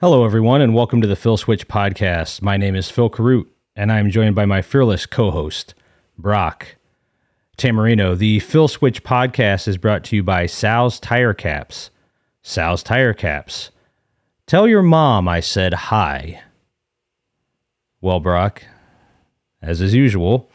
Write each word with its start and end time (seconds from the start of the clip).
Hello, 0.00 0.24
everyone, 0.24 0.60
and 0.60 0.76
welcome 0.76 1.00
to 1.00 1.08
the 1.08 1.16
Phil 1.16 1.36
Switch 1.36 1.66
podcast. 1.66 2.40
My 2.40 2.56
name 2.56 2.76
is 2.76 2.88
Phil 2.88 3.10
Carute, 3.10 3.52
and 3.74 3.90
I'm 3.90 4.10
joined 4.10 4.36
by 4.36 4.46
my 4.46 4.62
fearless 4.62 5.06
co 5.06 5.32
host, 5.32 5.74
Brock 6.16 6.76
Tamarino. 7.56 8.16
The 8.16 8.38
Phil 8.38 8.68
Switch 8.68 9.02
podcast 9.02 9.66
is 9.66 9.76
brought 9.76 10.04
to 10.04 10.14
you 10.14 10.22
by 10.22 10.46
Sal's 10.46 11.00
Tire 11.00 11.34
Caps. 11.34 11.90
Sal's 12.42 12.84
Tire 12.84 13.12
Caps. 13.12 13.72
Tell 14.46 14.68
your 14.68 14.82
mom 14.82 15.26
I 15.26 15.40
said 15.40 15.74
hi. 15.74 16.42
Well, 18.00 18.20
Brock, 18.20 18.62
as 19.60 19.80
is 19.80 19.94
usual, 19.94 20.48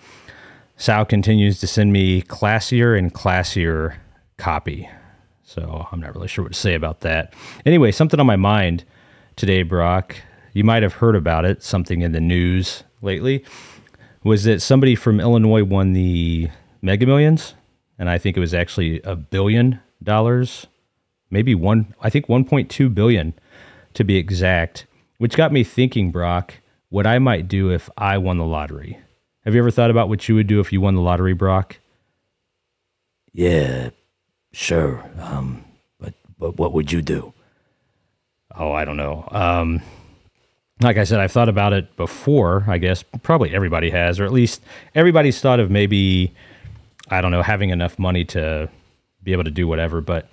Sal 0.77 1.03
continues 1.03 1.59
to 1.59 1.67
send 1.67 1.91
me 1.91 2.21
classier 2.21 2.97
and 2.97 3.13
classier 3.13 3.97
copy. 4.37 4.87
So 5.43 5.85
I'm 5.91 5.99
not 5.99 6.15
really 6.15 6.29
sure 6.29 6.45
what 6.45 6.53
to 6.53 6.57
say 6.57 6.75
about 6.75 7.01
that. 7.01 7.33
Anyway, 7.65 7.91
something 7.91 8.21
on 8.21 8.25
my 8.25 8.37
mind 8.37 8.85
today, 9.35 9.63
Brock. 9.63 10.15
You 10.53 10.63
might 10.63 10.83
have 10.83 10.93
heard 10.93 11.15
about 11.15 11.45
it, 11.45 11.63
something 11.63 12.01
in 12.01 12.11
the 12.11 12.21
news 12.21 12.83
lately, 13.01 13.43
was 14.23 14.43
that 14.43 14.61
somebody 14.61 14.95
from 14.95 15.19
Illinois 15.19 15.63
won 15.63 15.93
the 15.93 16.49
Mega 16.81 17.05
Millions, 17.05 17.55
and 17.97 18.09
I 18.09 18.17
think 18.17 18.37
it 18.37 18.39
was 18.39 18.53
actually 18.53 19.01
a 19.01 19.15
billion 19.15 19.79
dollars, 20.01 20.67
maybe 21.29 21.55
one, 21.55 21.93
I 22.01 22.09
think 22.09 22.27
1.2 22.27 22.93
billion 22.93 23.33
to 23.93 24.03
be 24.03 24.17
exact, 24.17 24.85
which 25.17 25.35
got 25.35 25.51
me 25.51 25.63
thinking, 25.63 26.11
Brock, 26.11 26.55
what 26.89 27.07
I 27.07 27.19
might 27.19 27.47
do 27.47 27.71
if 27.71 27.89
I 27.97 28.17
won 28.17 28.37
the 28.37 28.45
lottery. 28.45 28.99
Have 29.45 29.55
you 29.55 29.59
ever 29.59 29.71
thought 29.71 29.89
about 29.89 30.09
what 30.09 30.29
you 30.29 30.35
would 30.35 30.47
do 30.47 30.59
if 30.59 30.71
you 30.71 30.79
won 30.79 30.95
the 30.95 31.01
lottery, 31.01 31.33
Brock? 31.33 31.77
Yeah, 33.33 33.89
sure. 34.51 35.03
Um, 35.19 35.65
but 35.99 36.13
but 36.37 36.57
what 36.57 36.71
would 36.73 36.91
you 36.91 37.01
do? 37.01 37.32
Oh, 38.57 38.71
I 38.71 38.85
don't 38.85 38.97
know. 38.97 39.27
Um, 39.31 39.81
like 40.81 40.97
I 40.97 41.03
said, 41.03 41.19
I've 41.19 41.31
thought 41.31 41.49
about 41.49 41.73
it 41.73 41.95
before. 41.95 42.65
I 42.67 42.77
guess 42.77 43.03
probably 43.21 43.53
everybody 43.53 43.89
has, 43.89 44.19
or 44.19 44.25
at 44.25 44.31
least 44.31 44.61
everybody's 44.95 45.39
thought 45.39 45.59
of 45.59 45.71
maybe, 45.71 46.33
I 47.09 47.21
don't 47.21 47.31
know, 47.31 47.41
having 47.41 47.69
enough 47.69 47.97
money 47.97 48.25
to 48.25 48.69
be 49.23 49.31
able 49.31 49.43
to 49.45 49.51
do 49.51 49.67
whatever. 49.67 50.01
But 50.01 50.29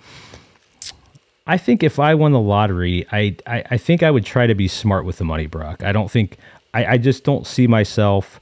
I 1.47 1.57
think 1.57 1.83
if 1.83 1.99
I 1.99 2.15
won 2.15 2.31
the 2.31 2.39
lottery, 2.39 3.05
I, 3.11 3.35
I, 3.47 3.63
I 3.71 3.77
think 3.77 4.03
I 4.03 4.11
would 4.11 4.25
try 4.25 4.47
to 4.47 4.55
be 4.55 4.67
smart 4.67 5.05
with 5.05 5.17
the 5.17 5.23
money, 5.23 5.47
Brock. 5.47 5.83
I 5.83 5.91
don't 5.91 6.11
think, 6.11 6.37
I, 6.73 6.85
I 6.85 6.97
just 6.97 7.23
don't 7.23 7.47
see 7.47 7.67
myself 7.67 8.39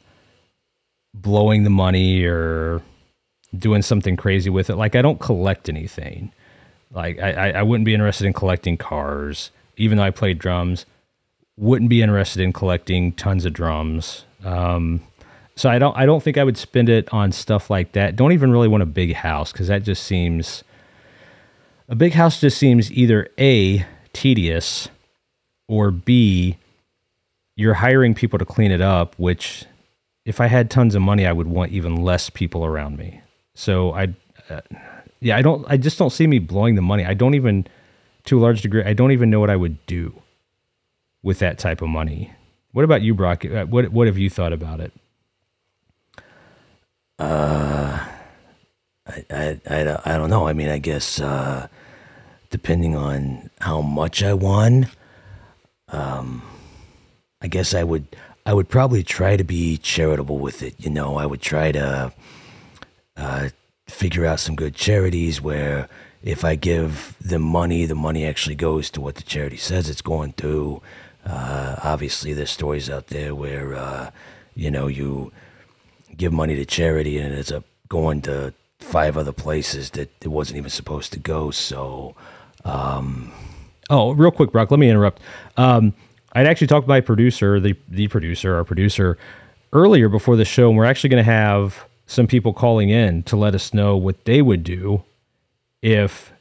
blowing 1.14 1.64
the 1.64 1.70
money 1.70 2.24
or 2.24 2.82
doing 3.58 3.82
something 3.82 4.16
crazy 4.16 4.50
with 4.50 4.70
it. 4.70 4.76
Like 4.76 4.96
I 4.96 5.02
don't 5.02 5.20
collect 5.20 5.70
anything. 5.70 6.32
Like 6.92 7.20
I, 7.20 7.52
I 7.52 7.64
wouldn't 7.64 7.86
be 7.86 7.94
interested 7.94 8.26
in 8.26 8.34
collecting 8.34 8.78
cars 8.78 9.52
even 9.80 9.98
though 9.98 10.04
I 10.04 10.12
played 10.12 10.38
drums, 10.38 10.86
wouldn't 11.58 11.90
be 11.90 12.02
interested 12.02 12.42
in 12.42 12.54
collecting 12.54 13.14
tons 13.14 13.46
of 13.46 13.54
drums. 13.54 14.26
Um, 14.46 15.02
so 15.56 15.70
I 15.70 15.80
don't 15.80 15.98
I 15.98 16.06
don't 16.06 16.22
think 16.22 16.38
I 16.38 16.44
would 16.44 16.58
spend 16.58 16.88
it 16.88 17.12
on 17.12 17.32
stuff 17.32 17.70
like 17.70 17.94
that. 17.94 18.16
Don't 18.16 18.32
even 18.32 18.52
really 18.52 18.68
want 18.68 18.84
a 18.84 18.86
big 18.86 19.14
house 19.14 19.52
because 19.52 19.68
that 19.68 19.84
just 19.84 20.04
seems 20.04 20.64
a 21.90 21.96
big 21.96 22.14
house 22.14 22.40
just 22.40 22.58
seems 22.58 22.92
either 22.92 23.28
a 23.40 23.86
tedious 24.14 24.90
or 25.68 25.92
b 25.92 26.58
you're 27.60 27.74
hiring 27.74 28.16
people 28.16 28.40
to 28.40 28.46
clean 28.46 28.72
it 28.72 28.80
up, 28.80 29.16
which 29.18 29.66
if 30.24 30.40
I 30.40 30.48
had 30.48 30.72
tons 30.72 30.96
of 30.96 31.02
money, 31.02 31.28
I 31.28 31.34
would 31.34 31.48
want 31.48 31.74
even 31.74 31.98
less 31.98 32.30
people 32.30 32.64
around 32.64 32.98
me. 32.98 33.20
So 33.54 33.92
I, 33.92 34.14
uh, 34.50 34.62
yeah, 35.20 35.36
I 35.36 35.42
don't, 35.42 35.66
I 35.68 35.76
just 35.76 36.00
don't 36.00 36.10
see 36.10 36.26
me 36.26 36.40
blowing 36.40 36.76
the 36.76 36.82
money. 36.82 37.06
I 37.06 37.14
don't 37.14 37.34
even 37.34 37.68
to 38.26 38.38
a 38.38 38.42
large 38.42 38.62
degree, 38.62 38.84
I 38.84 38.94
don't 38.94 39.12
even 39.12 39.30
know 39.30 39.40
what 39.40 39.50
I 39.50 39.56
would 39.56 39.86
do 39.86 40.22
with 41.24 41.40
that 41.40 41.58
type 41.58 41.82
of 41.82 41.90
money. 41.90 42.34
What 42.72 42.86
about 42.86 43.02
you, 43.02 43.14
Brock? 43.14 43.46
Uh, 43.46 43.66
what 43.66 43.90
what 43.90 44.08
have 44.08 44.18
you 44.18 44.30
thought 44.30 44.54
about 44.54 44.80
it? 44.80 44.94
Uh, 47.18 48.06
I 49.08 49.26
I 49.30 49.60
I, 49.70 50.02
I 50.06 50.18
don't 50.18 50.30
know. 50.30 50.48
I 50.48 50.54
mean, 50.54 50.70
I 50.70 50.78
guess 50.78 51.20
uh, 51.20 51.68
depending 52.50 52.96
on 52.96 53.50
how 53.60 53.82
much 53.82 54.24
I 54.24 54.34
won, 54.34 54.88
um, 55.90 56.44
I 57.42 57.48
guess 57.48 57.74
I 57.74 57.84
would 57.84 58.16
I 58.46 58.54
would 58.54 58.70
probably 58.70 59.04
try 59.04 59.36
to 59.36 59.44
be 59.44 59.78
charitable 59.78 60.38
with 60.38 60.62
it. 60.62 60.76
You 60.78 60.90
know, 60.90 61.18
I 61.18 61.26
would 61.26 61.42
try 61.42 61.72
to 61.72 62.14
uh, 63.18 63.50
figure 63.88 64.26
out 64.26 64.40
some 64.40 64.56
good 64.56 64.76
charities 64.76 65.42
where 65.42 65.90
if 66.22 66.44
I 66.44 66.56
give 66.56 67.16
them 67.22 67.42
money, 67.42 67.86
the 67.86 67.96
money 67.96 68.26
actually 68.26 68.56
goes 68.56 68.90
to 68.92 69.02
what 69.02 69.16
the 69.16 69.24
charity 69.24 69.58
says 69.58 69.90
it's 69.90 70.02
going 70.02 70.34
to. 70.34 70.82
Uh, 71.26 71.76
obviously, 71.84 72.34
there's 72.34 72.52
stories 72.52 72.90
out 72.90 73.08
there 73.08 73.34
where, 73.34 73.76
uh, 73.76 74.12
you 74.56 74.70
know, 74.70 74.88
you 74.88 75.32
give 76.16 76.34
money 76.34 76.56
to 76.56 76.66
charity 76.66 77.18
and 77.18 77.34
it 77.34 77.38
ends 77.38 77.52
up 77.52 77.64
going 77.88 78.22
to 78.22 78.54
five 78.80 79.18
other 79.18 79.32
places 79.32 79.92
that 79.92 80.10
it 80.22 80.28
wasn't 80.28 80.58
even 80.58 80.70
supposed 80.70 81.14
to 81.14 81.20
go. 81.20 81.52
So, 81.52 82.16
um, 82.66 83.32
oh, 83.90 84.12
real 84.12 84.32
quick, 84.32 84.52
Brock, 84.52 84.72
let 84.72 84.80
me 84.80 84.90
interrupt. 84.90 85.22
Um, 85.58 85.94
I'd 86.34 86.48
actually 86.48 86.68
talked 86.68 86.86
to 86.86 86.90
my 86.90 87.02
producer, 87.02 87.60
the 87.60 87.76
the 87.88 88.08
producer, 88.08 88.56
our 88.56 88.64
producer, 88.64 89.18
earlier 89.74 90.10
before 90.10 90.36
the 90.36 90.46
show, 90.46 90.70
and 90.70 90.78
we're 90.78 90.86
actually 90.86 91.10
going 91.10 91.24
to 91.24 91.32
have 91.32 91.86
some 92.08 92.28
people 92.28 92.54
calling 92.54 92.90
in 92.90 93.24
to 93.24 93.36
let 93.36 93.56
us 93.56 93.74
know 93.74 93.96
what 93.96 94.26
they 94.26 94.42
would 94.42 94.64
do 94.64 95.04
if 95.82 96.32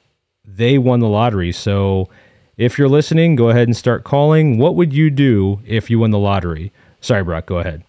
they 0.45 0.79
won 0.79 1.01
the 1.01 1.09
lottery. 1.09 1.53
So 1.53 2.09
if 2.57 2.79
you're 2.79 2.89
listening, 2.89 3.37
go 3.37 3.51
ahead 3.51 3.69
and 3.69 3.77
start 3.77 4.05
calling. 4.05 4.59
What 4.59 4.75
would 4.75 4.93
you 4.93 5.11
do 5.11 5.61
if 5.67 5.91
you 5.91 5.99
won 6.01 6.11
the 6.11 6.19
lottery? 6.19 6.73
Sorry, 7.01 7.23
Brock, 7.23 7.47
go 7.47 7.59
ahead. 7.59 7.85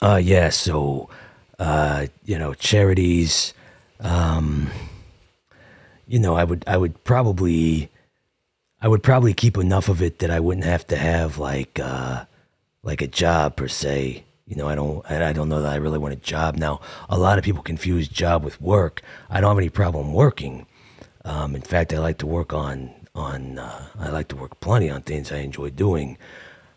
Uh, 0.00 0.20
yeah, 0.22 0.48
so, 0.48 1.10
uh, 1.58 2.06
you 2.24 2.38
know, 2.38 2.54
charities, 2.54 3.52
um, 4.00 4.70
you 6.08 6.18
know, 6.18 6.34
I 6.34 6.44
would, 6.44 6.64
I 6.66 6.76
would 6.76 7.04
probably, 7.04 7.90
I 8.80 8.88
would 8.88 9.02
probably 9.02 9.34
keep 9.34 9.56
enough 9.56 9.88
of 9.88 10.02
it 10.02 10.18
that 10.20 10.30
I 10.30 10.40
wouldn't 10.40 10.66
have 10.66 10.86
to 10.88 10.96
have 10.96 11.38
like, 11.38 11.78
uh, 11.78 12.24
like 12.82 13.02
a 13.02 13.06
job 13.06 13.56
per 13.56 13.68
se. 13.68 14.24
You 14.52 14.58
know, 14.58 14.68
I 14.68 14.74
don't, 14.74 15.10
I 15.10 15.32
don't 15.32 15.48
know 15.48 15.62
that 15.62 15.72
I 15.72 15.76
really 15.76 15.98
want 15.98 16.12
a 16.12 16.16
job 16.16 16.56
now. 16.56 16.82
A 17.08 17.16
lot 17.16 17.38
of 17.38 17.44
people 17.44 17.62
confuse 17.62 18.06
job 18.06 18.44
with 18.44 18.60
work. 18.60 19.00
I 19.30 19.40
don't 19.40 19.48
have 19.48 19.56
any 19.56 19.70
problem 19.70 20.12
working. 20.12 20.66
Um, 21.24 21.56
in 21.56 21.62
fact, 21.62 21.94
I 21.94 21.98
like 21.98 22.18
to 22.18 22.26
work 22.26 22.52
on, 22.52 22.90
on, 23.14 23.58
uh, 23.58 23.86
I 23.98 24.10
like 24.10 24.28
to 24.28 24.36
work 24.36 24.60
plenty 24.60 24.90
on 24.90 25.00
things 25.00 25.32
I 25.32 25.38
enjoy 25.38 25.70
doing. 25.70 26.18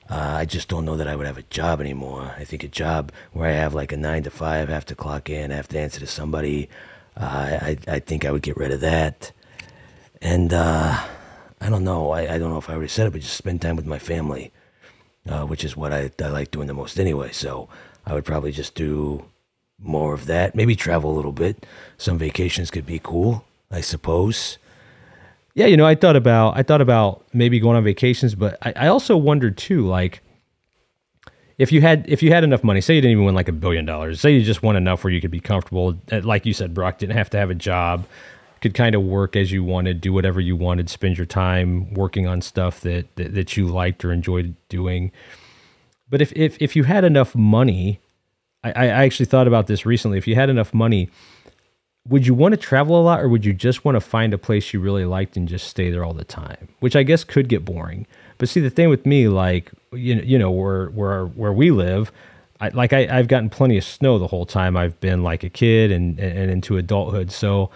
Uh, 0.10 0.36
I 0.38 0.46
just 0.46 0.70
don't 0.70 0.86
know 0.86 0.96
that 0.96 1.10
I 1.10 1.18
would 1.18 1.26
have 1.26 1.38
a 1.38 1.42
job 1.42 1.82
anymore. 1.82 2.34
I 2.38 2.46
think 2.46 2.64
a 2.64 2.70
job 2.70 3.12
where 3.34 3.50
I 3.50 3.56
have 3.56 3.74
like 3.74 3.92
a 3.92 3.98
nine 3.98 4.24
to 4.24 4.30
five, 4.30 4.70
have 4.70 4.86
to 4.86 4.96
clock 4.96 5.30
in, 5.30 5.52
have 5.52 5.68
to 5.68 5.78
answer 5.78 6.00
to 6.00 6.08
somebody. 6.08 6.70
Uh, 7.18 7.60
I, 7.62 7.78
I 7.90 8.00
think 8.00 8.24
I 8.24 8.32
would 8.32 8.42
get 8.42 8.56
rid 8.56 8.72
of 8.72 8.80
that. 8.80 9.34
And 10.22 10.54
uh, 10.54 11.04
I 11.60 11.70
don't 11.70 11.84
know. 11.84 12.12
I, 12.12 12.36
I 12.36 12.38
don't 12.38 12.52
know 12.52 12.58
if 12.58 12.70
I 12.70 12.74
already 12.74 12.88
said 12.88 13.08
it, 13.08 13.12
but 13.12 13.20
just 13.20 13.36
spend 13.36 13.62
time 13.62 13.76
with 13.76 13.86
my 13.86 14.00
family 14.00 14.54
uh, 15.28 15.46
which 15.46 15.64
is 15.64 15.76
what 15.76 15.92
I, 15.94 16.12
I 16.22 16.28
like 16.28 16.52
doing 16.52 16.68
the 16.68 16.74
most 16.74 17.00
anyway. 17.00 17.32
So 17.32 17.68
I 18.06 18.14
would 18.14 18.26
probably 18.26 18.52
just 18.52 18.76
do 18.76 19.26
more 19.80 20.14
of 20.14 20.26
that. 20.26 20.56
Maybe 20.56 20.76
travel 20.76 21.12
a 21.12 21.16
little 21.16 21.32
bit. 21.32 21.66
Some 21.98 22.18
vacations 22.18 22.72
could 22.72 22.86
be 22.86 23.00
cool, 23.00 23.46
I 23.72 23.82
suppose. 23.82 24.58
Yeah, 25.54 25.68
you 25.68 25.78
know, 25.78 25.86
I 25.86 25.96
thought 25.96 26.18
about 26.18 26.58
I 26.58 26.64
thought 26.64 26.82
about 26.82 27.24
maybe 27.34 27.60
going 27.60 27.78
on 27.78 27.84
vacations, 27.84 28.36
but 28.36 28.58
I, 28.62 28.74
I 28.76 28.88
also 28.88 29.16
wondered 29.16 29.58
too, 29.58 29.88
like 29.88 30.22
if 31.58 31.72
you 31.72 31.80
had 31.80 32.06
if 32.10 32.22
you 32.22 32.32
had 32.32 32.44
enough 32.44 32.64
money, 32.64 32.82
say 32.82 32.96
you 32.96 33.02
didn't 33.02 33.14
even 33.14 33.26
win 33.26 33.36
like 33.36 33.48
a 33.48 33.54
billion 33.54 33.86
dollars, 33.86 34.20
say 34.20 34.34
you 34.34 34.44
just 34.44 34.64
won 34.64 34.76
enough 34.76 35.04
where 35.04 35.14
you 35.14 35.22
could 35.22 35.32
be 35.32 35.40
comfortable. 35.40 35.98
Like 36.12 36.46
you 36.46 36.54
said, 36.54 36.74
Brock 36.74 36.98
didn't 36.98 37.16
have 37.16 37.30
to 37.30 37.38
have 37.38 37.50
a 37.50 37.56
job 37.56 38.06
could 38.62 38.74
kind 38.74 38.96
of 38.96 39.04
work 39.04 39.36
as 39.36 39.52
you 39.52 39.64
wanted, 39.64 40.02
do 40.02 40.12
whatever 40.14 40.40
you 40.40 40.56
wanted, 40.56 40.90
spend 40.90 41.18
your 41.18 41.26
time 41.26 41.94
working 41.94 42.28
on 42.28 42.42
stuff 42.42 42.82
that 42.82 43.16
that, 43.16 43.34
that 43.34 43.58
you 43.58 43.68
liked 43.68 44.04
or 44.04 44.12
enjoyed 44.12 44.56
doing. 44.70 45.12
But 46.10 46.22
if, 46.22 46.32
if 46.36 46.58
if 46.60 46.76
you 46.76 46.84
had 46.84 47.04
enough 47.04 47.36
money, 47.36 48.00
I, 48.64 48.72
I 48.72 48.86
actually 48.88 49.26
thought 49.28 49.48
about 49.48 49.68
this 49.68 49.86
recently. 49.86 50.18
If 50.18 50.28
you 50.28 50.36
had 50.36 50.50
enough 50.50 50.74
money, 50.74 51.10
would 52.08 52.28
you 52.28 52.34
want 52.34 52.54
to 52.54 52.58
travel 52.58 53.00
a 53.00 53.02
lot 53.02 53.22
or 53.22 53.30
would 53.30 53.46
you 53.46 53.54
just 53.54 53.84
want 53.84 53.96
to 53.96 54.02
find 54.02 54.34
a 54.34 54.38
place 54.38 54.74
you 54.74 54.80
really 54.80 55.06
liked 55.06 55.36
and 55.36 55.48
just 55.48 55.68
stay 55.68 55.90
there 55.90 56.04
all 56.04 56.14
the 56.14 56.24
time? 56.24 56.70
Which 56.80 56.96
I 56.96 57.04
guess 57.04 57.24
could 57.24 57.50
get 57.50 57.66
boring. 57.66 58.06
But 58.38 58.50
see, 58.50 58.60
the 58.60 58.70
thing 58.70 58.90
with 58.90 59.06
me, 59.06 59.28
like 59.28 59.72
you 59.94 60.16
know, 60.16 60.22
you 60.22 60.38
know 60.38 60.52
where 60.52 60.88
where 60.88 61.26
where 61.26 61.54
we 61.54 61.72
live, 61.72 62.12
I, 62.60 62.70
like 62.70 62.94
I, 62.94 63.08
I've 63.10 63.28
gotten 63.28 63.50
plenty 63.50 63.78
of 63.78 63.84
snow 63.84 64.20
the 64.20 64.28
whole 64.28 64.46
time 64.46 64.78
I've 64.78 65.00
been 65.00 65.24
like 65.24 65.44
a 65.44 65.50
kid 65.50 65.92
and 65.92 66.20
and 66.20 66.52
into 66.52 66.78
adulthood. 66.78 67.32
So 67.32 67.72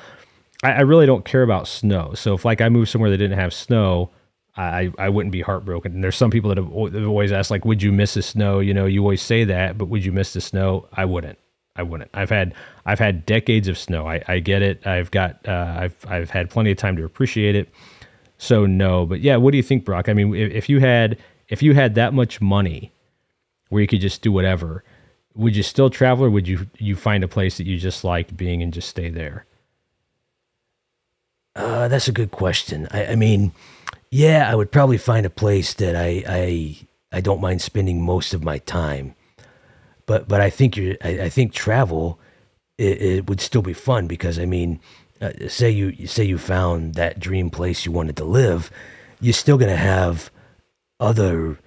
I, 0.64 0.72
I 0.74 0.82
really 0.82 1.06
don't 1.06 1.26
care 1.26 1.44
about 1.44 1.68
snow. 1.68 2.14
So 2.16 2.34
if 2.36 2.46
like 2.46 2.62
I 2.62 2.70
moved 2.70 2.90
somewhere 2.90 3.10
that 3.10 3.18
didn't 3.18 3.40
have 3.40 3.54
snow, 3.54 4.12
I, 4.58 4.92
I 4.98 5.08
wouldn't 5.10 5.32
be 5.32 5.42
heartbroken. 5.42 5.94
And 5.94 6.04
there's 6.04 6.18
some 6.18 6.32
people 6.32 6.50
that 6.50 6.58
have, 6.58 6.68
have 6.68 7.08
always 7.08 7.32
asked, 7.32 7.50
like, 7.50 7.64
would 7.64 7.82
you 7.82 7.94
miss 7.94 8.16
the 8.16 8.22
snow? 8.22 8.60
You 8.60 8.74
know, 8.74 8.86
you 8.86 9.02
always 9.02 9.22
say 9.22 9.46
that, 9.46 9.78
but 9.78 9.86
would 9.86 10.04
you 10.04 10.12
miss 10.12 10.34
the 10.34 10.42
snow? 10.42 10.88
I 10.94 11.06
wouldn't. 11.06 11.40
I 11.76 11.84
wouldn't. 11.84 12.10
I've 12.14 12.30
had 12.30 12.54
I've 12.86 13.00
had 13.00 13.26
decades 13.26 13.70
of 13.70 13.78
snow. 13.78 14.06
I, 14.06 14.22
I 14.28 14.40
get 14.40 14.62
it. 14.62 14.86
I've 14.86 15.12
got 15.12 15.48
uh, 15.48 15.78
I've 15.80 15.96
I've 16.10 16.30
had 16.30 16.50
plenty 16.50 16.72
of 16.72 16.78
time 16.78 16.98
to 16.98 17.06
appreciate 17.06 17.56
it. 17.56 17.70
So 18.38 18.66
no, 18.66 19.06
but 19.06 19.22
yeah, 19.22 19.38
what 19.38 19.52
do 19.52 19.58
you 19.58 19.64
think, 19.64 19.86
Brock? 19.86 20.10
I 20.10 20.14
mean, 20.14 20.36
if, 20.36 20.52
if 20.52 20.70
you 20.70 20.80
had 20.80 21.18
if 21.48 21.64
you 21.64 21.74
had 21.74 21.96
that 21.96 22.14
much 22.14 22.42
money 22.42 22.92
where 23.70 23.82
you 23.82 23.88
could 23.88 24.02
just 24.02 24.22
do 24.22 24.32
whatever, 24.32 24.84
would 25.36 25.56
you 25.56 25.64
still 25.64 25.90
travel 25.90 26.26
or 26.26 26.30
would 26.30 26.50
you 26.50 26.68
you 26.78 26.98
find 26.98 27.24
a 27.24 27.30
place 27.30 27.58
that 27.58 27.66
you 27.66 27.78
just 27.78 28.04
liked 28.04 28.36
being 28.36 28.62
and 28.62 28.74
just 28.74 28.90
stay 28.90 29.10
there? 29.10 29.46
Uh, 31.60 31.90
that's 31.90 32.08
a 32.08 32.14
good 32.14 32.32
question. 32.32 32.88
I, 32.90 33.08
I 33.08 33.16
mean, 33.16 33.52
yeah, 34.12 34.50
I 34.50 34.56
would 34.56 34.72
probably 34.72 34.98
find 34.98 35.26
a 35.26 35.30
place 35.30 35.74
that 35.74 35.94
I 35.94 36.24
I 36.26 36.78
I 37.12 37.20
don't 37.20 37.42
mind 37.42 37.62
spending 37.62 38.02
most 38.02 38.34
of 38.34 38.44
my 38.44 38.60
time. 38.60 39.14
But 40.06 40.30
but 40.30 40.40
I 40.40 40.50
think 40.50 40.78
you 40.78 40.96
I, 41.04 41.24
I 41.24 41.30
think 41.30 41.52
travel 41.54 42.18
it, 42.78 43.02
it, 43.02 43.30
would 43.30 43.42
still 43.42 43.62
be 43.62 43.74
fun 43.74 44.08
because 44.08 44.40
I 44.40 44.46
mean, 44.46 44.80
uh, 45.20 45.32
say 45.50 45.70
you 45.70 46.08
say 46.08 46.24
you 46.24 46.38
found 46.38 46.96
that 46.96 47.20
dream 47.20 47.50
place 47.50 47.86
you 47.86 47.92
wanted 47.92 48.16
to 48.18 48.24
live, 48.24 48.72
you're 49.20 49.34
still 49.34 49.58
gonna 49.58 49.76
have 49.76 50.32
other 50.98 51.60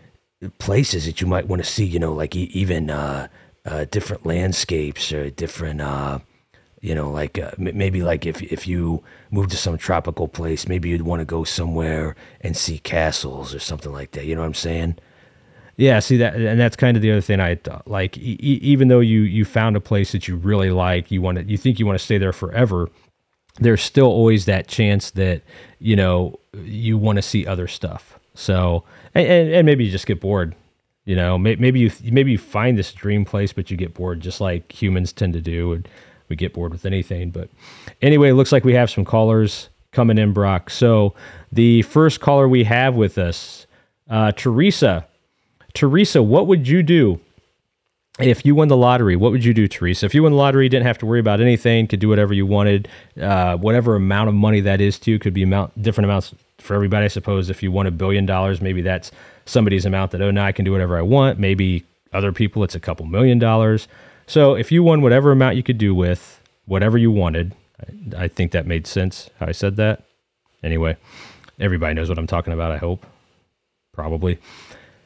places 0.59 1.05
that 1.05 1.21
you 1.21 1.27
might 1.27 1.49
want 1.49 1.63
to 1.63 1.71
see. 1.71 1.85
You 1.85 1.99
know, 1.99 2.15
like 2.15 2.35
even 2.35 2.89
uh, 2.89 3.29
uh, 3.67 3.85
different 3.91 4.25
landscapes 4.25 5.13
or 5.13 5.29
different. 5.29 5.83
You 6.83 6.97
know, 6.97 7.11
like 7.13 7.39
uh, 7.39 7.53
maybe 7.59 8.03
like 8.03 8.27
if 8.27 8.43
if 8.43 8.67
you 8.67 9.05
move 9.31 9.49
to 9.51 9.57
some 9.57 9.79
tropical 9.79 10.27
place, 10.27 10.67
maybe 10.67 10.89
you'd 10.89 11.03
want 11.03 11.21
to 11.21 11.25
go 11.25 11.45
somewhere 11.45 12.17
and 12.41 12.57
see 12.57 12.81
castles 12.81 13.55
or 13.55 13.61
something 13.61 13.93
like 13.93 14.11
that. 14.11 14.27
You 14.27 14.35
know 14.35 14.41
what 14.41 14.49
I'm 14.49 14.55
saying? 14.55 14.97
Yeah, 15.77 16.01
see 16.01 16.17
that, 16.17 16.35
and 16.35 16.59
that's 16.61 16.75
kind 16.75 16.97
of 16.97 17.03
the 17.03 17.13
other 17.13 17.21
thing 17.21 17.39
I 17.39 17.55
thought 17.55 17.87
like. 17.87 18.19
E- 18.19 18.37
even 18.41 18.89
though 18.89 18.99
you 18.99 19.21
you 19.21 19.45
found 19.45 19.77
a 19.77 19.81
place 19.81 20.11
that 20.11 20.27
you 20.27 20.35
really 20.35 20.71
like, 20.73 21.13
you 21.13 21.23
want 21.23 21.39
to, 21.39 21.45
you 21.45 21.57
think 21.57 21.79
you 21.79 21.87
want 21.87 21.99
to 21.99 22.05
stay 22.05 22.19
there 22.19 22.33
forever. 22.33 22.91
There's 23.61 23.83
still 23.83 24.07
always 24.07 24.47
that 24.47 24.67
chance 24.67 25.13
that 25.13 25.43
you 25.79 25.95
know 25.95 26.41
you 26.53 26.99
want 26.99 27.17
to 27.17 27.23
see 27.23 27.47
other 27.47 27.69
stuff. 27.69 28.19
So, 28.35 28.83
and, 29.15 29.27
and 29.29 29.67
maybe 29.67 29.85
you 29.85 29.93
just 29.93 30.07
get 30.07 30.21
bored. 30.21 30.57
You 31.05 31.15
know, 31.17 31.39
maybe 31.39 31.79
you 31.79 31.93
maybe 32.11 32.33
you 32.33 32.39
find 32.39 32.77
this 32.77 32.93
dream 32.93 33.25
place, 33.25 33.53
but 33.53 33.71
you 33.71 33.77
get 33.77 33.95
bored, 33.95 34.21
just 34.21 34.41
like 34.41 34.71
humans 34.71 35.13
tend 35.13 35.33
to 35.35 35.41
do, 35.41 35.73
and 35.73 35.89
we 36.33 36.37
get 36.37 36.55
bored 36.55 36.73
with 36.73 36.87
anything. 36.87 37.31
But 37.31 37.51
anyway, 38.01 38.31
it 38.31 38.35
looks 38.35 38.53
like 38.53 38.65
we 38.65 38.75
have 38.75 38.91
some 38.91 39.05
callers 39.05 39.69
coming 39.93 40.17
in, 40.17 40.33
Brock. 40.33 40.71
So 40.71 41.15
the 41.53 41.83
first 41.83 42.21
caller 42.21 42.49
we 42.49 42.65
have 42.65 42.95
with 42.95 43.19
us, 43.19 43.67
uh, 44.09 44.33
Teresa 44.33 45.07
Teresa, 45.75 46.23
what 46.23 46.47
would 46.47 46.69
you 46.69 46.83
do 46.83 47.21
if 48.19 48.45
you 48.45 48.55
won 48.55 48.69
the 48.69 48.77
lottery? 48.77 49.17
What 49.17 49.33
would 49.33 49.45
you 49.45 49.55
do, 49.55 49.67
Teresa? 49.67 50.07
If 50.07 50.15
you 50.15 50.23
won 50.23 50.33
the 50.33 50.39
lottery, 50.39 50.69
didn't 50.69 50.87
have 50.87 50.99
to 50.99 51.07
worry 51.07 51.21
about 51.21 51.41
anything, 51.41 51.87
could 51.87 52.01
do 52.01 52.09
whatever 52.09 52.35
you 52.35 52.45
wanted, 52.45 52.89
uh, 53.21 53.57
whatever 53.57 53.95
amount 53.95 54.29
of 54.29 54.35
money 54.35 54.61
that 54.61 54.81
is 54.81 54.99
to 55.01 55.19
could 55.19 55.33
be 55.33 55.43
amount 55.43 55.81
different 55.81 56.07
amounts 56.07 56.35
for 56.59 56.75
everybody. 56.75 57.07
I 57.07 57.09
suppose 57.09 57.49
if 57.49 57.63
you 57.63 57.73
won 57.73 57.87
a 57.87 57.91
billion 57.91 58.27
dollars, 58.27 58.61
maybe 58.61 58.83
that's 58.83 59.11
somebody's 59.47 59.87
amount 59.87 60.13
that 60.13 60.21
oh 60.21 60.31
now 60.31 60.45
I 60.45 60.53
can 60.53 60.65
do 60.65 60.73
whatever 60.73 60.97
I 60.97 61.03
want. 61.03 61.39
Maybe 61.39 61.85
other 62.13 62.33
people 62.33 62.63
it's 62.65 62.75
a 62.75 62.81
couple 62.81 63.07
million 63.07 63.39
dollars. 63.39 63.89
So 64.33 64.55
if 64.55 64.73
you 64.73 64.83
won 64.83 65.03
whatever 65.03 65.31
amount 65.31 65.57
you 65.57 65.63
could 65.63 65.77
do 65.77 65.95
with 65.95 66.41
whatever 66.65 66.97
you 66.97 67.11
wanted, 67.11 67.55
I, 68.17 68.29
think 68.29 68.53
that 68.53 68.67
made 68.67 68.87
sense 68.87 69.29
how 69.39 69.45
I 69.45 69.53
said 69.53 69.77
that. 69.77 70.05
Anyway, 70.63 70.97
everybody 71.61 71.93
knows 71.93 72.09
what 72.09 72.17
I'm 72.17 72.27
talking 72.27 72.55
about. 72.55 72.73
I 72.73 72.79
hope, 72.79 73.05
probably. 73.93 74.39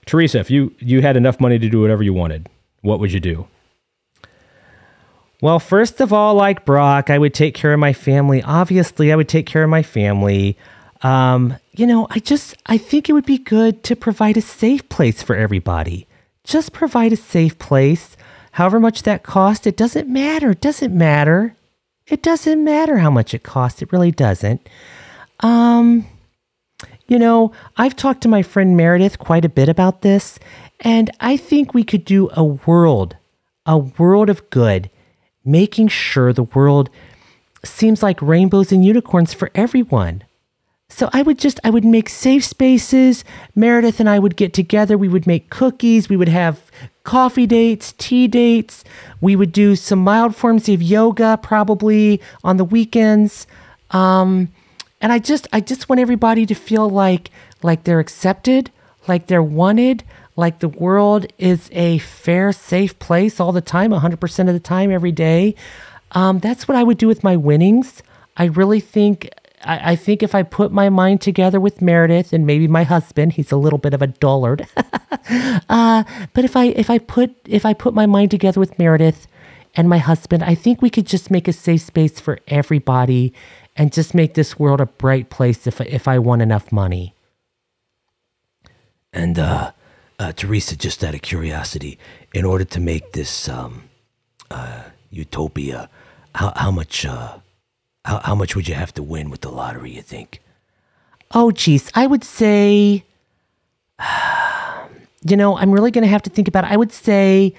Teresa, 0.05 0.38
if 0.38 0.49
you 0.49 0.76
you 0.78 1.02
had 1.02 1.17
enough 1.17 1.40
money 1.40 1.58
to 1.58 1.69
do 1.69 1.81
whatever 1.81 2.05
you 2.05 2.14
wanted, 2.14 2.49
what 2.82 3.00
would 3.00 3.11
you 3.11 3.19
do? 3.19 3.49
Well, 5.43 5.58
first 5.58 6.00
of 6.00 6.12
all, 6.12 6.37
like 6.37 6.64
Brock, 6.64 7.11
I 7.11 7.19
would 7.19 7.34
take 7.34 7.56
care 7.56 7.73
of 7.73 7.81
my 7.81 7.94
family. 7.94 8.44
Obviously, 8.44 9.12
I 9.12 9.17
would 9.17 9.28
take 9.28 9.46
care 9.46 9.64
of 9.64 9.70
my 9.70 9.82
family. 9.82 10.56
Um, 11.02 11.56
you 11.73 11.88
know, 11.88 12.06
I 12.11 12.20
just 12.20 12.55
I 12.67 12.78
think 12.78 13.08
it 13.08 13.12
would 13.12 13.26
be 13.26 13.38
good 13.38 13.82
to 13.82 13.96
provide 13.96 14.37
a 14.37 14.40
safe 14.40 14.88
place 14.88 15.20
for 15.20 15.34
everybody. 15.34 16.06
Just 16.44 16.73
provide 16.73 17.12
a 17.12 17.17
safe 17.17 17.58
place. 17.58 18.17
However 18.56 18.81
much 18.81 19.03
that 19.03 19.23
cost, 19.23 19.67
it 19.67 19.76
doesn't 19.76 20.08
matter. 20.08 20.53
It 20.53 20.62
doesn't 20.62 20.97
matter. 20.97 21.55
It 22.06 22.23
doesn't 22.23 22.64
matter 22.64 22.97
how 22.97 23.11
much 23.11 23.35
it 23.35 23.43
costs. 23.43 23.82
It 23.82 23.93
really 23.93 24.11
doesn't. 24.11 24.67
Um, 25.41 26.06
you 27.06 27.19
know, 27.19 27.53
I've 27.76 27.94
talked 27.94 28.23
to 28.23 28.29
my 28.29 28.43
friend 28.43 28.75
Meredith 28.75 29.19
quite 29.19 29.44
a 29.44 29.50
bit 29.50 29.69
about 29.69 30.00
this, 30.00 30.38
and 30.81 31.11
I 31.20 31.37
think 31.37 31.75
we 31.75 31.85
could 31.85 32.06
do 32.06 32.31
a 32.32 32.43
world, 32.43 33.19
a 33.67 33.76
world 33.76 34.31
of 34.31 34.49
good, 34.49 34.88
making 35.44 35.88
sure 35.88 36.32
the 36.32 36.44
world 36.44 36.88
seems 37.62 38.02
like 38.02 38.23
rainbows 38.23 38.73
and 38.73 38.82
unicorns 38.82 39.35
for 39.35 39.50
everyone. 39.55 40.25
So 40.88 41.11
I 41.12 41.20
would 41.20 41.38
just 41.38 41.61
I 41.62 41.69
would 41.69 41.85
make 41.85 42.09
safe 42.09 42.44
spaces. 42.44 43.23
Meredith 43.55 44.00
and 44.00 44.09
I 44.09 44.19
would 44.19 44.37
get 44.37 44.55
together. 44.55 44.97
We 44.97 45.09
would 45.09 45.26
make 45.26 45.50
cookies. 45.50 46.09
We 46.09 46.17
would 46.17 46.29
have 46.31 46.70
coffee 47.06 47.47
dates, 47.47 47.94
tea 47.97 48.29
dates. 48.29 48.85
We 49.20 49.37
would 49.37 49.53
do 49.53 49.76
some 49.76 50.00
mild 50.00 50.37
forms 50.37 50.69
of 50.69 50.82
yoga 50.82 51.38
probably 51.43 52.20
on 52.44 52.58
the 52.58 52.64
weekends. 52.64 53.47
Um, 53.93 54.49
and 55.00 55.12
I 55.12 55.19
just 55.20 55.47
I 55.53 55.61
just 55.61 55.88
want 55.88 56.00
everybody 56.00 56.44
to 56.47 56.55
feel 56.55 56.91
like 56.91 57.31
like 57.62 57.85
they're 57.85 58.00
accepted, 58.00 58.70
like 59.06 59.29
they're 59.29 59.43
wanted, 59.43 60.03
like 60.35 60.58
the 60.58 60.69
world 60.69 61.26
is 61.38 61.70
a 61.73 61.99
fair, 61.99 62.53
safe 62.53 62.99
place 62.99 63.41
all 63.41 63.52
the 63.52 63.61
time, 63.61 63.93
100% 63.93 64.49
of 64.49 64.55
the 64.55 64.61
time, 64.61 64.91
every 64.91 65.12
day. 65.12 65.55
Um, 66.12 66.41
that's 66.41 66.69
what 66.69 66.76
I 66.76 66.82
would 66.82 66.99
do 66.99 67.06
with 67.06 67.25
my 67.25 67.37
winnings. 67.37 68.02
I 68.37 68.44
really 68.47 68.81
think 68.81 69.31
I, 69.66 69.92
I, 69.92 69.96
think 69.96 70.22
if 70.22 70.34
I 70.34 70.42
put 70.42 70.72
my 70.72 70.88
mind 70.88 71.20
together 71.20 71.60
with 71.60 71.82
Meredith 71.82 72.32
and 72.32 72.46
maybe 72.46 72.68
my 72.68 72.84
husband, 72.84 73.32
he's 73.32 73.52
a 73.52 73.56
little 73.56 73.78
bit 73.78 73.92
of 73.94 74.00
a 74.00 74.06
dullard. 74.06 74.66
uh, 75.68 76.04
but 76.32 76.44
if 76.44 76.56
I 76.56 76.66
if 76.66 76.88
I 76.88 76.98
put 76.98 77.34
if 77.46 77.66
I 77.66 77.74
put 77.74 77.92
my 77.92 78.06
mind 78.06 78.30
together 78.30 78.60
with 78.60 78.78
Meredith 78.78 79.26
and 79.74 79.88
my 79.88 79.98
husband, 79.98 80.44
I 80.44 80.54
think 80.54 80.80
we 80.80 80.90
could 80.90 81.06
just 81.06 81.30
make 81.30 81.48
a 81.48 81.52
safe 81.52 81.82
space 81.82 82.20
for 82.20 82.38
everybody 82.48 83.32
and 83.74 83.92
just 83.92 84.14
make 84.14 84.34
this 84.34 84.58
world 84.58 84.80
a 84.80 84.86
bright 84.86 85.30
place 85.30 85.66
if 85.66 85.80
if 85.80 86.06
I 86.06 86.18
won 86.18 86.40
enough 86.40 86.70
money. 86.70 87.14
And 89.12 89.38
uh, 89.38 89.72
uh, 90.18 90.32
Teresa, 90.32 90.76
just 90.76 91.02
out 91.02 91.14
of 91.14 91.22
curiosity, 91.22 91.98
in 92.32 92.44
order 92.44 92.64
to 92.64 92.80
make 92.80 93.12
this 93.12 93.48
um, 93.48 93.84
uh, 94.50 94.84
utopia, 95.10 95.88
how 96.34 96.52
how 96.54 96.70
much 96.70 97.04
uh, 97.04 97.38
how 98.06 98.20
how 98.25 98.35
much 98.35 98.55
would 98.56 98.69
you 98.69 98.75
have 98.75 98.94
to 98.94 99.03
win 99.03 99.31
with 99.31 99.41
the 99.43 99.50
lottery? 99.50 99.91
You 99.91 100.03
think? 100.03 100.41
Oh, 101.32 101.50
geez, 101.50 101.91
I 101.94 102.06
would 102.06 102.25
say. 102.25 103.04
You 105.28 105.37
know, 105.37 105.57
I'm 105.57 105.73
really 105.73 105.90
going 105.90 106.04
to 106.04 106.09
have 106.09 106.23
to 106.23 106.30
think 106.30 106.47
about 106.47 106.62
it. 106.62 106.71
I 106.71 106.76
would 106.76 106.92
say 106.92 107.52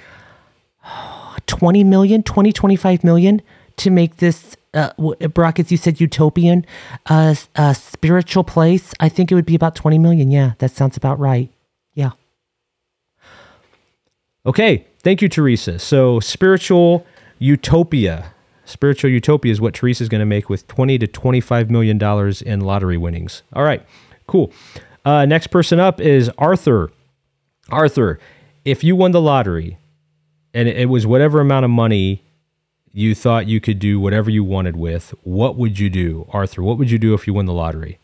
20 1.48 1.83
million, 1.83 2.24
20, 2.24 2.53
25 2.53 3.03
million 3.03 3.41
to 3.75 3.89
make 3.89 4.17
this 4.17 4.55
uh, 4.74 4.91
Brock, 5.33 5.60
as 5.60 5.69
you 5.69 5.75
said, 5.75 6.00
utopian, 6.00 6.65
uh, 7.07 7.36
a 7.55 7.75
spiritual 7.75 8.45
place. 8.45 8.93
I 9.01 9.10
think 9.10 9.31
it 9.31 9.36
would 9.36 9.45
be 9.45 9.55
about 9.55 9.75
20 9.75 9.98
million. 9.98 10.31
Yeah, 10.31 10.53
that 10.60 10.71
sounds 10.71 10.95
about 10.95 11.19
right. 11.19 11.50
Yeah. 11.93 12.12
Okay. 14.45 14.86
Thank 15.00 15.21
you, 15.21 15.27
Teresa. 15.27 15.79
So, 15.79 16.19
spiritual 16.19 17.05
utopia. 17.39 18.33
Spiritual 18.67 19.09
utopia 19.09 19.50
is 19.50 19.62
what 19.62 19.74
Teresa 19.74 20.03
is 20.03 20.09
going 20.09 20.19
to 20.19 20.25
make 20.25 20.50
with 20.50 20.67
20 20.67 20.97
to 21.00 21.07
25 21.07 21.71
million 21.71 21.97
dollars 21.97 22.41
in 22.41 22.59
lottery 22.59 22.97
winnings. 22.97 23.41
All 23.53 23.63
right. 23.63 23.81
Cool. 24.27 24.51
Uh, 25.05 25.25
next 25.25 25.47
person 25.47 25.79
up 25.79 26.01
is 26.01 26.29
Arthur. 26.38 26.91
Arthur, 27.69 28.19
if 28.65 28.83
you 28.83 28.93
won 28.93 29.12
the 29.12 29.21
lottery 29.21 29.77
and 30.53 30.67
it 30.67 30.89
was 30.89 31.07
whatever 31.07 31.39
amount 31.39 31.63
of 31.63 31.71
money 31.71 32.24
you 32.91 33.15
thought 33.15 33.47
you 33.47 33.62
could 33.62 33.79
do 33.79 34.01
whatever 34.01 34.29
you 34.29 34.43
wanted 34.43 34.75
with, 34.75 35.13
what 35.24 35.55
would 35.55 35.79
you 35.79 35.89
do, 35.89 36.27
Arthur? 36.33 36.62
What 36.62 36.77
would 36.77 36.91
you 36.91 37.00
do 37.00 37.13
if 37.13 37.25
you 37.25 37.33
won 37.33 37.45
the 37.45 37.53
lottery? 37.53 38.00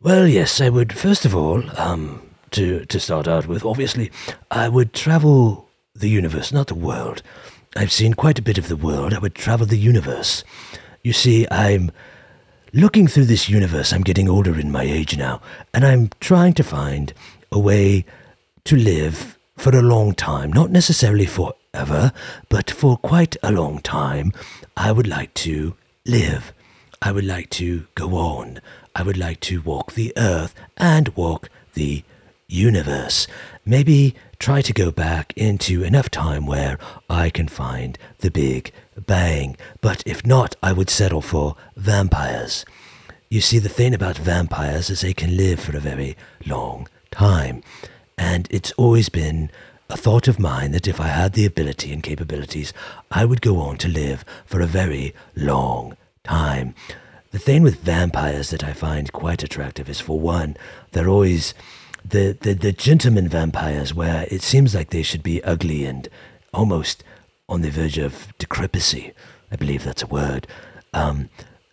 Well, 0.00 0.26
yes, 0.26 0.62
I 0.62 0.70
would. 0.70 0.94
First 0.94 1.26
of 1.26 1.36
all, 1.36 1.62
um, 1.78 2.22
to 2.52 2.86
to 2.86 2.98
start 2.98 3.28
out 3.28 3.46
with, 3.46 3.66
obviously, 3.66 4.10
I 4.50 4.70
would 4.70 4.94
travel 4.94 5.68
the 5.94 6.08
universe, 6.08 6.52
not 6.52 6.68
the 6.68 6.74
world. 6.74 7.22
I've 7.76 7.92
seen 7.92 8.14
quite 8.14 8.38
a 8.38 8.42
bit 8.42 8.58
of 8.58 8.68
the 8.68 8.76
world. 8.76 9.12
I 9.12 9.18
would 9.18 9.34
travel 9.34 9.66
the 9.66 9.78
universe. 9.78 10.44
You 11.02 11.12
see, 11.12 11.46
I'm 11.50 11.90
looking 12.72 13.08
through 13.08 13.24
this 13.24 13.48
universe. 13.48 13.92
I'm 13.92 14.02
getting 14.02 14.28
older 14.28 14.58
in 14.58 14.70
my 14.70 14.84
age 14.84 15.16
now, 15.16 15.40
and 15.72 15.84
I'm 15.84 16.10
trying 16.20 16.54
to 16.54 16.62
find 16.62 17.12
a 17.50 17.58
way 17.58 18.04
to 18.64 18.76
live 18.76 19.38
for 19.56 19.76
a 19.76 19.82
long 19.82 20.14
time, 20.14 20.52
not 20.52 20.70
necessarily 20.70 21.26
for 21.26 21.54
ever, 21.72 22.12
but 22.48 22.70
for 22.70 22.96
quite 22.96 23.36
a 23.42 23.52
long 23.52 23.80
time, 23.80 24.32
I 24.76 24.92
would 24.92 25.06
like 25.06 25.34
to 25.34 25.76
live. 26.04 26.52
I 27.02 27.12
would 27.12 27.24
like 27.24 27.50
to 27.50 27.86
go 27.94 28.14
on. 28.14 28.60
I 28.94 29.02
would 29.02 29.16
like 29.16 29.40
to 29.40 29.60
walk 29.60 29.92
the 29.92 30.12
earth 30.16 30.54
and 30.76 31.08
walk 31.16 31.50
the 31.74 32.04
universe. 32.46 33.26
Maybe 33.64 34.14
try 34.44 34.60
to 34.60 34.74
go 34.74 34.90
back 34.90 35.32
into 35.38 35.82
enough 35.82 36.10
time 36.10 36.44
where 36.44 36.78
I 37.08 37.30
can 37.30 37.48
find 37.48 37.96
the 38.18 38.30
Big 38.30 38.72
Bang. 38.94 39.56
But 39.80 40.02
if 40.04 40.26
not, 40.26 40.54
I 40.62 40.70
would 40.70 40.90
settle 40.90 41.22
for 41.22 41.56
vampires. 41.76 42.66
you 43.30 43.40
see, 43.40 43.58
the 43.58 43.70
thing 43.70 43.94
about 43.94 44.18
vampires 44.18 44.90
is 44.90 45.00
they 45.00 45.14
can 45.14 45.34
live 45.34 45.60
for 45.60 45.74
a 45.74 45.80
very 45.80 46.14
long 46.44 46.88
time. 47.10 47.62
And 48.18 48.46
it's 48.50 48.72
always 48.72 49.08
been 49.08 49.50
a 49.88 49.96
thought 49.96 50.28
of 50.28 50.38
mine 50.38 50.72
that 50.72 50.86
if 50.86 51.00
I 51.00 51.08
had 51.08 51.32
the 51.32 51.46
ability 51.46 51.90
and 51.90 52.02
capabilities, 52.02 52.74
I 53.10 53.24
would 53.24 53.40
go 53.40 53.60
on 53.60 53.78
to 53.78 53.88
live 53.88 54.26
for 54.44 54.60
a 54.60 54.66
very 54.66 55.14
long 55.34 55.96
time. 56.22 56.74
The 57.30 57.38
thing 57.38 57.62
with 57.62 57.80
vampires 57.80 58.50
that 58.50 58.62
I 58.62 58.74
find 58.74 59.10
quite 59.10 59.42
attractive 59.42 59.88
is, 59.88 60.00
for 60.00 60.20
one, 60.20 60.58
they're 60.92 61.08
always 61.08 61.54
the, 62.04 62.36
the, 62.40 62.54
the 62.54 62.72
gentleman 62.72 63.28
vampires 63.28 63.92
where 63.92 64.26
it 64.30 64.42
seems 64.42 64.74
like 64.74 64.90
they 64.90 65.02
should 65.02 65.22
be 65.22 65.42
ugly 65.44 65.84
and 65.84 66.08
almost 66.52 67.04
on 67.48 67.60
the 67.60 67.70
verge 67.70 67.98
of 67.98 68.32
decrepity. 68.38 69.12
I 69.50 69.56
believe 69.56 69.84
that's 69.84 70.02
a 70.02 70.06
word. 70.06 70.46
Um, 70.92 71.28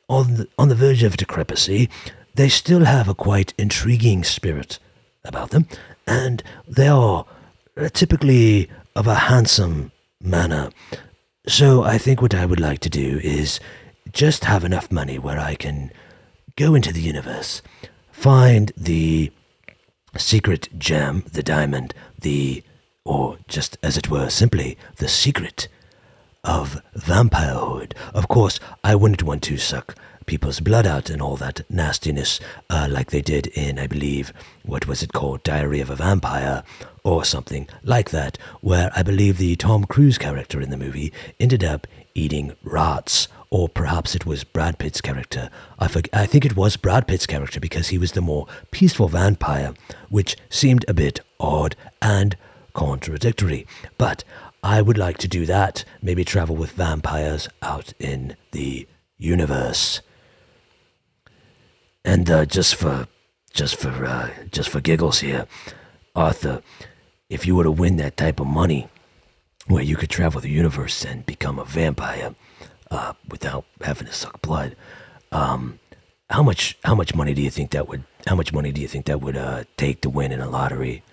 on 0.07 0.35
the, 0.35 0.47
on 0.57 0.69
the 0.69 0.75
verge 0.75 1.03
of 1.03 1.17
decrepity, 1.17 1.89
they 2.35 2.49
still 2.49 2.85
have 2.85 3.07
a 3.07 3.15
quite 3.15 3.53
intriguing 3.57 4.23
spirit 4.23 4.79
about 5.23 5.51
them, 5.51 5.67
and 6.07 6.43
they 6.67 6.87
are 6.87 7.25
typically 7.93 8.69
of 8.95 9.07
a 9.07 9.15
handsome 9.15 9.91
manner. 10.21 10.69
So 11.47 11.83
I 11.83 11.97
think 11.97 12.21
what 12.21 12.35
I 12.35 12.45
would 12.45 12.59
like 12.59 12.79
to 12.79 12.89
do 12.89 13.19
is 13.23 13.59
just 14.11 14.45
have 14.45 14.63
enough 14.63 14.91
money 14.91 15.17
where 15.17 15.39
I 15.39 15.55
can 15.55 15.91
go 16.55 16.75
into 16.75 16.91
the 16.91 17.01
universe, 17.01 17.61
find 18.11 18.71
the 18.75 19.31
secret 20.19 20.69
gem, 20.77 21.23
the 21.31 21.43
diamond, 21.43 21.93
the, 22.19 22.63
or 23.03 23.37
just 23.47 23.77
as 23.81 23.97
it 23.97 24.09
were, 24.09 24.29
simply 24.29 24.77
the 24.97 25.07
secret 25.07 25.67
of 26.43 26.81
vampirehood. 26.95 27.93
Of 28.13 28.27
course, 28.27 28.59
I 28.83 28.95
wouldn't 28.95 29.23
want 29.23 29.43
to 29.43 29.57
suck 29.57 29.95
people's 30.25 30.59
blood 30.59 30.85
out 30.85 31.09
and 31.09 31.21
all 31.21 31.35
that 31.35 31.69
nastiness, 31.69 32.39
uh, 32.69 32.87
like 32.89 33.11
they 33.11 33.21
did 33.21 33.47
in, 33.47 33.79
I 33.79 33.87
believe, 33.87 34.31
what 34.63 34.87
was 34.87 35.03
it 35.03 35.13
called, 35.13 35.43
Diary 35.43 35.81
of 35.81 35.89
a 35.89 35.95
Vampire, 35.95 36.63
or 37.03 37.25
something 37.25 37.67
like 37.83 38.11
that, 38.11 38.37
where 38.61 38.91
I 38.95 39.03
believe 39.03 39.37
the 39.37 39.55
Tom 39.55 39.85
Cruise 39.85 40.17
character 40.17 40.61
in 40.61 40.69
the 40.69 40.77
movie 40.77 41.11
ended 41.39 41.63
up 41.63 41.87
eating 42.13 42.53
rats. 42.63 43.27
Or 43.51 43.67
perhaps 43.67 44.15
it 44.15 44.25
was 44.25 44.45
Brad 44.45 44.79
Pitt's 44.79 45.01
character. 45.01 45.49
I, 45.77 45.87
forg 45.87 46.07
I 46.13 46.25
think 46.25 46.45
it 46.45 46.55
was 46.55 46.77
Brad 46.77 47.05
Pitt's 47.05 47.27
character 47.27 47.59
because 47.59 47.89
he 47.89 47.97
was 47.97 48.13
the 48.13 48.21
more 48.21 48.47
peaceful 48.71 49.09
vampire, 49.09 49.73
which 50.09 50.37
seemed 50.49 50.85
a 50.87 50.93
bit 50.93 51.19
odd 51.37 51.75
and 52.01 52.37
contradictory. 52.73 53.67
But 53.97 54.23
I 54.63 54.81
would 54.81 54.97
like 54.97 55.17
to 55.19 55.27
do 55.27 55.45
that, 55.47 55.83
maybe 56.01 56.23
travel 56.23 56.55
with 56.55 56.71
vampires 56.71 57.49
out 57.61 57.93
in 57.99 58.37
the 58.51 58.87
universe. 59.17 60.01
And 62.05 62.29
uh, 62.31 62.45
just 62.45 62.75
for 62.75 63.07
just 63.53 63.75
for 63.75 64.05
uh, 64.05 64.29
just 64.49 64.69
for 64.69 64.79
giggles 64.79 65.19
here, 65.19 65.45
Arthur, 66.15 66.61
if 67.29 67.45
you 67.45 67.57
were 67.57 67.65
to 67.65 67.71
win 67.71 67.97
that 67.97 68.15
type 68.15 68.39
of 68.39 68.47
money, 68.47 68.87
where 69.67 69.83
you 69.83 69.97
could 69.97 70.09
travel 70.09 70.39
the 70.39 70.49
universe 70.49 71.03
and 71.03 71.25
become 71.25 71.59
a 71.59 71.65
vampire 71.65 72.33
uh, 72.91 73.13
without 73.29 73.65
having 73.81 74.07
to 74.07 74.13
suck 74.13 74.41
blood, 74.41 74.75
um, 75.31 75.79
how 76.29 76.43
much 76.43 76.77
how 76.85 76.93
much 76.93 77.15
money 77.15 77.33
do 77.33 77.41
you 77.41 77.49
think 77.49 77.71
that 77.71 77.87
would 77.87 78.03
how 78.27 78.35
much 78.35 78.53
money 78.53 78.71
do 78.71 78.79
you 78.81 78.87
think 78.87 79.05
that 79.05 79.21
would 79.21 79.35
uh, 79.35 79.63
take 79.77 80.01
to 80.01 80.09
win 80.09 80.31
in 80.31 80.39
a 80.39 80.49
lottery? 80.49 81.03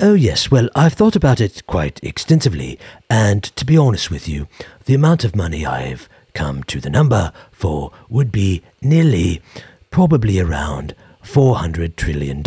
Oh, 0.00 0.14
yes. 0.14 0.48
Well, 0.48 0.68
I've 0.76 0.92
thought 0.92 1.16
about 1.16 1.40
it 1.40 1.66
quite 1.66 1.98
extensively, 2.04 2.78
and 3.10 3.42
to 3.42 3.64
be 3.64 3.76
honest 3.76 4.12
with 4.12 4.28
you, 4.28 4.46
the 4.84 4.94
amount 4.94 5.24
of 5.24 5.34
money 5.34 5.66
I've 5.66 6.08
come 6.34 6.62
to 6.64 6.80
the 6.80 6.88
number 6.88 7.32
for 7.50 7.90
would 8.08 8.30
be 8.30 8.62
nearly, 8.80 9.42
probably 9.90 10.38
around 10.38 10.94
$400 11.28 11.94
trillion 11.94 12.42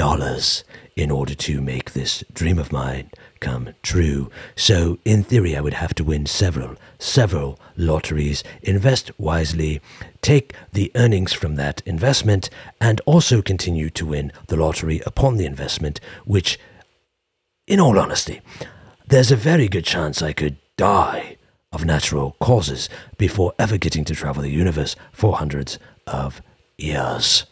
in 0.95 1.11
order 1.11 1.35
to 1.35 1.61
make 1.61 1.91
this 1.91 2.23
dream 2.33 2.57
of 2.57 2.71
mine 2.71 3.11
come 3.39 3.75
true. 3.83 4.31
So, 4.55 4.97
in 5.05 5.21
theory, 5.21 5.55
I 5.55 5.61
would 5.61 5.75
have 5.75 5.93
to 5.95 6.03
win 6.03 6.25
several, 6.25 6.75
several 6.97 7.59
lotteries, 7.77 8.43
invest 8.63 9.11
wisely, 9.19 9.81
take 10.23 10.55
the 10.73 10.91
earnings 10.95 11.31
from 11.31 11.57
that 11.57 11.83
investment, 11.85 12.49
and 12.79 12.99
also 13.05 13.43
continue 13.43 13.91
to 13.91 14.05
win 14.05 14.31
the 14.47 14.57
lottery 14.57 14.99
upon 15.05 15.37
the 15.37 15.45
investment, 15.45 15.99
which 16.25 16.59
in 17.67 17.79
all 17.79 17.99
honesty, 17.99 18.41
there's 19.07 19.31
a 19.31 19.35
very 19.35 19.67
good 19.67 19.85
chance 19.85 20.23
I 20.23 20.33
could 20.33 20.57
die 20.75 21.37
of 21.71 21.85
natural 21.85 22.35
causes 22.39 22.89
before 23.19 23.53
ever 23.59 23.77
getting 23.77 24.05
to 24.05 24.15
travel 24.15 24.41
the 24.41 24.49
universe 24.49 24.95
for 25.11 25.37
hundreds 25.37 25.77
of 26.07 26.41
years. 26.79 27.45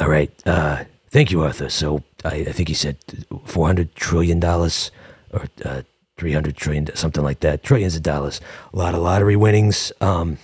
All 0.00 0.08
right. 0.08 0.32
Uh, 0.46 0.84
thank 1.10 1.30
you, 1.30 1.42
Arthur. 1.42 1.68
So 1.68 2.02
I, 2.24 2.36
I 2.36 2.52
think 2.52 2.68
he 2.68 2.74
said 2.74 2.98
$400 3.00 3.94
trillion 3.94 4.42
or 4.42 5.44
uh, 5.64 5.82
300 6.16 6.56
trillion, 6.56 6.94
something 6.96 7.22
like 7.22 7.40
that. 7.40 7.62
Trillions 7.62 7.96
of 7.96 8.02
dollars. 8.02 8.40
A 8.72 8.76
lot 8.76 8.94
of 8.94 9.02
lottery 9.02 9.36
winnings. 9.36 9.92
Um, 10.00 10.38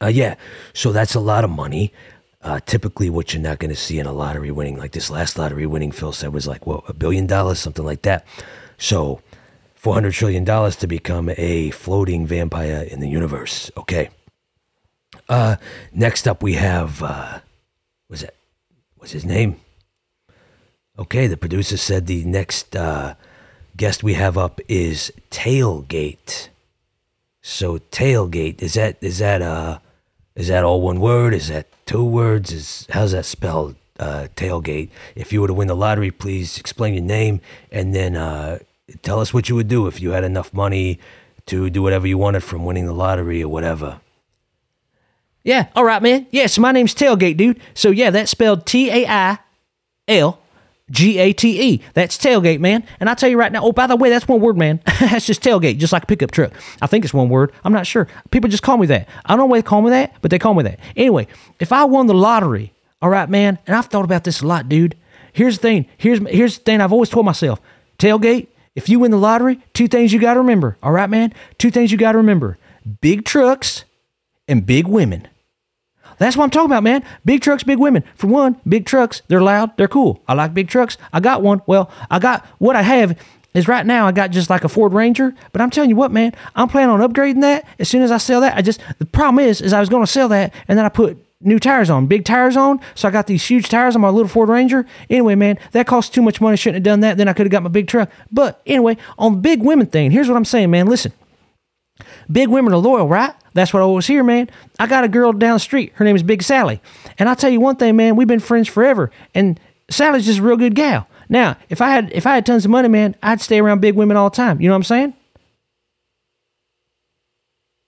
uh, 0.00 0.06
yeah. 0.06 0.36
So 0.72 0.92
that's 0.92 1.14
a 1.14 1.20
lot 1.20 1.44
of 1.44 1.50
money. 1.50 1.92
Uh, 2.40 2.60
typically, 2.64 3.10
what 3.10 3.34
you're 3.34 3.42
not 3.42 3.58
going 3.58 3.70
to 3.70 3.76
see 3.76 3.98
in 3.98 4.06
a 4.06 4.12
lottery 4.12 4.50
winning, 4.50 4.78
like 4.78 4.92
this 4.92 5.10
last 5.10 5.36
lottery 5.38 5.66
winning, 5.66 5.90
Phil 5.90 6.12
said 6.12 6.32
was 6.32 6.46
like, 6.46 6.66
what, 6.66 6.84
a 6.88 6.94
billion 6.94 7.26
dollars, 7.26 7.58
something 7.58 7.84
like 7.84 8.02
that. 8.02 8.24
So, 8.78 9.20
$400 9.82 10.12
trillion 10.12 10.44
to 10.44 10.86
become 10.86 11.30
a 11.36 11.70
floating 11.70 12.26
vampire 12.26 12.86
in 12.88 13.00
the 13.00 13.08
universe. 13.08 13.70
Okay. 13.76 14.10
Uh, 15.28 15.56
next 15.92 16.28
up, 16.28 16.42
we 16.42 16.54
have, 16.54 17.02
uh, 17.02 17.40
was 18.08 18.22
it, 18.22 18.36
what's 18.98 19.12
his 19.12 19.24
name? 19.24 19.60
Okay, 20.98 21.26
the 21.26 21.36
producer 21.36 21.76
said 21.76 22.06
the 22.06 22.24
next 22.24 22.74
uh, 22.74 23.14
guest 23.76 24.02
we 24.02 24.14
have 24.14 24.36
up 24.36 24.60
is 24.68 25.12
Tailgate. 25.30 26.48
So, 27.40 27.78
Tailgate, 27.78 28.60
is 28.60 28.74
that, 28.74 28.98
is 29.00 29.18
that, 29.18 29.40
uh, 29.40 29.78
is 30.34 30.48
that 30.48 30.64
all 30.64 30.80
one 30.80 31.00
word? 31.00 31.34
Is 31.34 31.48
that 31.48 31.66
two 31.86 32.04
words? 32.04 32.52
Is 32.52 32.86
how's 32.90 33.12
that 33.12 33.24
spelled? 33.24 33.76
Uh, 33.98 34.28
tailgate. 34.36 34.90
If 35.16 35.32
you 35.32 35.40
were 35.40 35.48
to 35.48 35.54
win 35.54 35.66
the 35.66 35.74
lottery, 35.74 36.12
please 36.12 36.56
explain 36.56 36.94
your 36.94 37.02
name 37.02 37.40
and 37.72 37.92
then 37.96 38.14
uh, 38.14 38.60
tell 39.02 39.18
us 39.18 39.34
what 39.34 39.48
you 39.48 39.56
would 39.56 39.66
do 39.66 39.88
if 39.88 40.00
you 40.00 40.12
had 40.12 40.22
enough 40.22 40.54
money 40.54 41.00
to 41.46 41.68
do 41.68 41.82
whatever 41.82 42.06
you 42.06 42.16
wanted 42.16 42.44
from 42.44 42.64
winning 42.64 42.86
the 42.86 42.92
lottery 42.92 43.42
or 43.42 43.48
whatever. 43.48 44.00
Yeah, 45.44 45.68
all 45.74 45.84
right, 45.84 46.02
man. 46.02 46.26
Yeah, 46.30 46.46
so 46.46 46.60
my 46.60 46.72
name's 46.72 46.94
Tailgate, 46.94 47.36
dude. 47.36 47.60
So 47.74 47.90
yeah, 47.90 48.10
that's 48.10 48.30
spelled 48.30 48.66
T 48.66 48.90
A 48.90 49.06
I 49.06 49.38
L 50.08 50.40
G 50.90 51.18
A 51.18 51.32
T 51.32 51.60
E. 51.60 51.82
That's 51.94 52.16
tailgate, 52.16 52.60
man. 52.60 52.84
And 53.00 53.08
I'll 53.08 53.16
tell 53.16 53.28
you 53.28 53.38
right 53.38 53.52
now, 53.52 53.62
oh, 53.62 53.72
by 53.72 53.86
the 53.86 53.96
way, 53.96 54.08
that's 54.08 54.26
one 54.26 54.40
word, 54.40 54.56
man. 54.56 54.80
that's 55.00 55.26
just 55.26 55.42
tailgate, 55.42 55.78
just 55.78 55.92
like 55.92 56.04
a 56.04 56.06
pickup 56.06 56.30
truck. 56.30 56.52
I 56.80 56.86
think 56.86 57.04
it's 57.04 57.14
one 57.14 57.28
word. 57.28 57.52
I'm 57.64 57.72
not 57.72 57.86
sure. 57.86 58.08
People 58.30 58.48
just 58.48 58.62
call 58.62 58.78
me 58.78 58.86
that. 58.86 59.08
I 59.24 59.30
don't 59.30 59.38
know 59.38 59.46
why 59.46 59.58
they 59.58 59.62
call 59.62 59.82
me 59.82 59.90
that, 59.90 60.14
but 60.22 60.30
they 60.30 60.38
call 60.38 60.54
me 60.54 60.62
that. 60.64 60.80
Anyway, 60.96 61.28
if 61.60 61.72
I 61.72 61.84
won 61.84 62.06
the 62.06 62.14
lottery, 62.14 62.72
all 63.02 63.10
right, 63.10 63.28
man, 63.28 63.58
and 63.66 63.76
I've 63.76 63.86
thought 63.86 64.04
about 64.04 64.24
this 64.24 64.40
a 64.40 64.46
lot, 64.46 64.68
dude. 64.68 64.96
Here's 65.32 65.58
the 65.58 65.62
thing. 65.62 65.86
Here's 65.98 66.20
here's 66.28 66.58
the 66.58 66.64
thing 66.64 66.80
I've 66.80 66.92
always 66.92 67.10
told 67.10 67.26
myself. 67.26 67.60
Tailgate, 67.98 68.48
if 68.74 68.88
you 68.88 69.00
win 69.00 69.10
the 69.10 69.18
lottery, 69.18 69.60
two 69.74 69.88
things 69.88 70.12
you 70.12 70.20
got 70.20 70.34
to 70.34 70.40
remember. 70.40 70.78
All 70.82 70.92
right, 70.92 71.10
man? 71.10 71.34
Two 71.58 71.70
things 71.70 71.92
you 71.92 71.98
got 71.98 72.12
to 72.12 72.18
remember. 72.18 72.58
Big 73.00 73.24
trucks 73.24 73.84
and 74.48 74.66
big 74.66 74.88
women. 74.88 75.28
That's 76.18 76.36
what 76.36 76.44
I'm 76.44 76.50
talking 76.50 76.70
about, 76.70 76.82
man. 76.82 77.04
Big 77.24 77.42
trucks, 77.42 77.62
big 77.62 77.78
women. 77.78 78.02
For 78.16 78.26
one, 78.26 78.60
big 78.66 78.86
trucks, 78.86 79.22
they're 79.28 79.40
loud, 79.40 79.76
they're 79.76 79.88
cool. 79.88 80.22
I 80.26 80.34
like 80.34 80.52
big 80.52 80.68
trucks. 80.68 80.96
I 81.12 81.20
got 81.20 81.42
one. 81.42 81.62
Well, 81.66 81.90
I 82.10 82.18
got 82.18 82.44
what 82.58 82.74
I 82.74 82.82
have 82.82 83.18
is 83.54 83.68
right 83.68 83.86
now 83.86 84.06
I 84.06 84.12
got 84.12 84.30
just 84.30 84.50
like 84.50 84.64
a 84.64 84.68
Ford 84.68 84.92
Ranger, 84.92 85.34
but 85.52 85.60
I'm 85.60 85.70
telling 85.70 85.90
you 85.90 85.96
what, 85.96 86.10
man, 86.10 86.32
I'm 86.54 86.68
planning 86.68 86.90
on 86.90 87.00
upgrading 87.00 87.40
that 87.42 87.66
as 87.78 87.88
soon 87.88 88.02
as 88.02 88.10
I 88.10 88.18
sell 88.18 88.40
that. 88.40 88.56
I 88.56 88.62
just 88.62 88.80
the 88.98 89.06
problem 89.06 89.44
is 89.44 89.60
is 89.60 89.72
I 89.72 89.80
was 89.80 89.88
going 89.88 90.02
to 90.02 90.10
sell 90.10 90.28
that 90.28 90.52
and 90.66 90.78
then 90.78 90.84
I 90.84 90.88
put 90.88 91.24
new 91.40 91.58
tires 91.58 91.88
on, 91.88 92.06
big 92.06 92.24
tires 92.24 92.56
on. 92.56 92.80
So 92.94 93.06
I 93.06 93.10
got 93.10 93.26
these 93.26 93.46
huge 93.46 93.68
tires 93.68 93.94
on 93.94 94.02
my 94.02 94.08
little 94.08 94.28
Ford 94.28 94.48
Ranger. 94.48 94.86
Anyway, 95.08 95.34
man, 95.34 95.58
that 95.72 95.86
cost 95.86 96.12
too 96.12 96.22
much 96.22 96.40
money. 96.40 96.56
Shouldn't 96.56 96.76
have 96.76 96.84
done 96.84 97.00
that. 97.00 97.16
Then 97.16 97.28
I 97.28 97.32
could 97.32 97.46
have 97.46 97.52
got 97.52 97.62
my 97.62 97.68
big 97.68 97.86
truck. 97.86 98.10
But 98.32 98.60
anyway, 98.66 98.96
on 99.18 99.34
the 99.34 99.40
big 99.40 99.62
women 99.62 99.86
thing, 99.86 100.10
here's 100.10 100.28
what 100.28 100.36
I'm 100.36 100.44
saying, 100.44 100.70
man. 100.70 100.86
Listen, 100.86 101.12
big 102.30 102.48
women 102.48 102.72
are 102.72 102.78
loyal, 102.78 103.08
right? 103.08 103.34
That's 103.54 103.72
what 103.72 103.80
I 103.80 103.82
always 103.84 104.06
hear, 104.06 104.22
man. 104.22 104.50
I 104.78 104.86
got 104.86 105.04
a 105.04 105.08
girl 105.08 105.32
down 105.32 105.54
the 105.54 105.60
street. 105.60 105.92
Her 105.94 106.04
name 106.04 106.16
is 106.16 106.22
Big 106.22 106.42
Sally. 106.42 106.80
And 107.18 107.28
I'll 107.28 107.36
tell 107.36 107.50
you 107.50 107.60
one 107.60 107.76
thing, 107.76 107.96
man, 107.96 108.16
we've 108.16 108.28
been 108.28 108.40
friends 108.40 108.68
forever. 108.68 109.10
And 109.34 109.58
Sally's 109.90 110.26
just 110.26 110.38
a 110.38 110.42
real 110.42 110.56
good 110.56 110.74
gal. 110.74 111.08
Now, 111.28 111.56
if 111.68 111.80
I 111.80 111.90
had 111.90 112.12
if 112.12 112.26
I 112.26 112.34
had 112.34 112.46
tons 112.46 112.64
of 112.64 112.70
money, 112.70 112.88
man, 112.88 113.16
I'd 113.22 113.40
stay 113.40 113.60
around 113.60 113.80
big 113.80 113.94
women 113.94 114.16
all 114.16 114.30
the 114.30 114.36
time. 114.36 114.60
You 114.60 114.68
know 114.68 114.74
what 114.74 114.78
I'm 114.78 114.84
saying? 114.84 115.14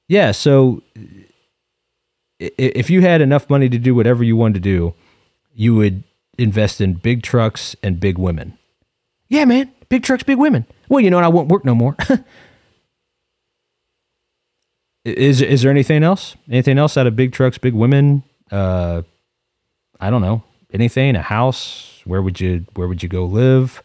Yeah, 0.09 0.33
so 0.33 0.83
if 2.41 2.91
you 2.91 3.01
had 3.01 3.21
enough 3.21 3.49
money 3.49 3.69
to 3.69 3.79
do 3.79 3.95
whatever 3.95 4.25
you 4.25 4.37
wanted 4.37 4.55
to 4.55 4.61
do, 4.61 4.95
you 5.55 5.75
would 5.77 6.03
invest 6.37 6.81
in 6.81 6.95
big 6.95 7.23
trucks 7.23 7.77
and 7.83 8.01
big 8.01 8.19
women. 8.19 8.59
Yeah, 9.29 9.45
man. 9.45 9.71
Big 9.89 10.03
trucks, 10.03 10.23
big 10.23 10.39
women. 10.39 10.67
Well, 10.89 11.01
you 11.01 11.11
know, 11.11 11.19
what? 11.19 11.25
I 11.25 11.29
won't 11.29 11.49
work 11.49 11.65
no 11.65 11.75
more. 11.75 11.97
is 15.05 15.41
is 15.41 15.63
there 15.63 15.71
anything 15.71 16.03
else? 16.03 16.37
Anything 16.51 16.79
else 16.79 16.97
out 16.97 17.07
of 17.07 17.17
big 17.17 17.33
trucks, 17.33 17.59
big 17.59 17.75
women? 17.75 18.23
Uh, 18.51 19.03
I 19.99 20.11
don't 20.11 20.23
know. 20.23 20.43
Anything? 20.73 21.17
A 21.17 21.23
house? 21.23 22.03
Where 22.05 22.23
would 22.23 22.41
you 22.41 22.67
Where 22.75 22.89
would 22.89 23.03
you 23.03 23.09
go 23.09 23.25
live? 23.25 23.83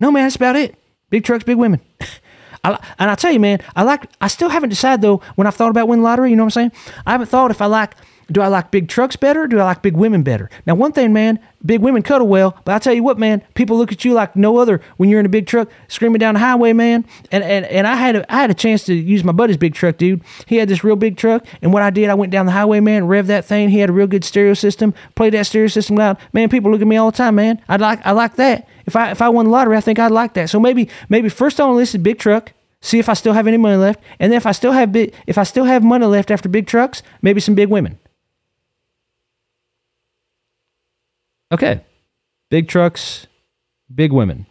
No, 0.00 0.10
man, 0.10 0.24
that's 0.24 0.36
about 0.36 0.56
it. 0.56 0.76
Big 1.10 1.24
trucks, 1.24 1.44
big 1.44 1.56
women. 1.56 1.80
I, 2.64 2.78
and 2.98 3.10
I 3.10 3.14
tell 3.14 3.30
you, 3.30 3.40
man, 3.40 3.60
I 3.76 3.82
like. 3.82 4.06
I 4.20 4.28
still 4.28 4.48
haven't 4.48 4.70
decided 4.70 5.02
though. 5.02 5.18
When 5.34 5.46
I've 5.46 5.54
thought 5.54 5.70
about 5.70 5.86
winning 5.86 6.02
lottery, 6.02 6.30
you 6.30 6.36
know 6.36 6.44
what 6.44 6.56
I'm 6.56 6.70
saying? 6.70 6.72
I 7.06 7.12
haven't 7.12 7.26
thought 7.26 7.50
if 7.50 7.60
I 7.60 7.66
like. 7.66 7.94
Do 8.30 8.40
I 8.40 8.48
like 8.48 8.70
big 8.70 8.88
trucks 8.88 9.16
better? 9.16 9.42
Or 9.42 9.46
do 9.46 9.58
I 9.58 9.64
like 9.64 9.82
big 9.82 9.96
women 9.96 10.22
better? 10.22 10.48
Now, 10.66 10.74
one 10.74 10.92
thing, 10.92 11.12
man, 11.12 11.38
big 11.64 11.80
women 11.80 12.02
cuddle 12.02 12.28
well, 12.28 12.56
but 12.64 12.74
I 12.74 12.78
tell 12.78 12.94
you 12.94 13.02
what, 13.02 13.18
man, 13.18 13.42
people 13.54 13.76
look 13.76 13.92
at 13.92 14.04
you 14.04 14.12
like 14.12 14.34
no 14.36 14.58
other 14.58 14.80
when 14.96 15.08
you're 15.08 15.20
in 15.20 15.26
a 15.26 15.30
big 15.30 15.46
truck 15.46 15.68
screaming 15.88 16.18
down 16.18 16.34
the 16.34 16.40
highway, 16.40 16.72
man. 16.72 17.04
And 17.30 17.44
and, 17.44 17.64
and 17.66 17.86
I 17.86 17.96
had 17.96 18.16
a, 18.16 18.32
I 18.32 18.36
had 18.36 18.50
a 18.50 18.54
chance 18.54 18.84
to 18.84 18.94
use 18.94 19.24
my 19.24 19.32
buddy's 19.32 19.56
big 19.56 19.74
truck, 19.74 19.98
dude. 19.98 20.22
He 20.46 20.56
had 20.56 20.68
this 20.68 20.84
real 20.84 20.96
big 20.96 21.16
truck, 21.16 21.46
and 21.62 21.72
what 21.72 21.82
I 21.82 21.90
did, 21.90 22.10
I 22.10 22.14
went 22.14 22.32
down 22.32 22.46
the 22.46 22.52
highway, 22.52 22.80
man, 22.80 23.06
rev 23.06 23.26
that 23.26 23.44
thing. 23.44 23.68
He 23.68 23.78
had 23.78 23.90
a 23.90 23.92
real 23.92 24.06
good 24.06 24.24
stereo 24.24 24.54
system, 24.54 24.94
played 25.14 25.34
that 25.34 25.46
stereo 25.46 25.68
system 25.68 25.96
loud. 25.96 26.18
Man, 26.32 26.48
people 26.48 26.70
look 26.70 26.80
at 26.80 26.86
me 26.86 26.96
all 26.96 27.10
the 27.10 27.16
time, 27.16 27.34
man. 27.36 27.62
I 27.68 27.76
like 27.76 28.00
I 28.04 28.12
like 28.12 28.36
that. 28.36 28.68
If 28.86 28.96
I 28.96 29.10
if 29.10 29.20
I 29.22 29.28
won 29.28 29.46
the 29.46 29.50
lottery, 29.50 29.76
I 29.76 29.80
think 29.80 29.98
I'd 29.98 30.10
like 30.10 30.34
that. 30.34 30.50
So 30.50 30.60
maybe 30.60 30.88
maybe 31.08 31.28
first 31.28 31.60
on 31.60 31.70
the 31.70 31.76
list 31.76 31.94
is 31.94 32.02
big 32.02 32.18
truck. 32.18 32.52
See 32.80 32.98
if 32.98 33.08
I 33.08 33.14
still 33.14 33.32
have 33.32 33.46
any 33.46 33.56
money 33.56 33.76
left, 33.76 34.02
and 34.18 34.30
then 34.30 34.36
if 34.36 34.44
I 34.44 34.52
still 34.52 34.72
have 34.72 34.92
big, 34.92 35.14
if 35.26 35.38
I 35.38 35.44
still 35.44 35.64
have 35.64 35.82
money 35.82 36.04
left 36.04 36.30
after 36.30 36.50
big 36.50 36.66
trucks, 36.66 37.02
maybe 37.22 37.40
some 37.40 37.54
big 37.54 37.70
women. 37.70 37.98
Okay. 41.54 41.82
Big 42.50 42.66
trucks, 42.66 43.28
big 43.94 44.12
women. 44.12 44.46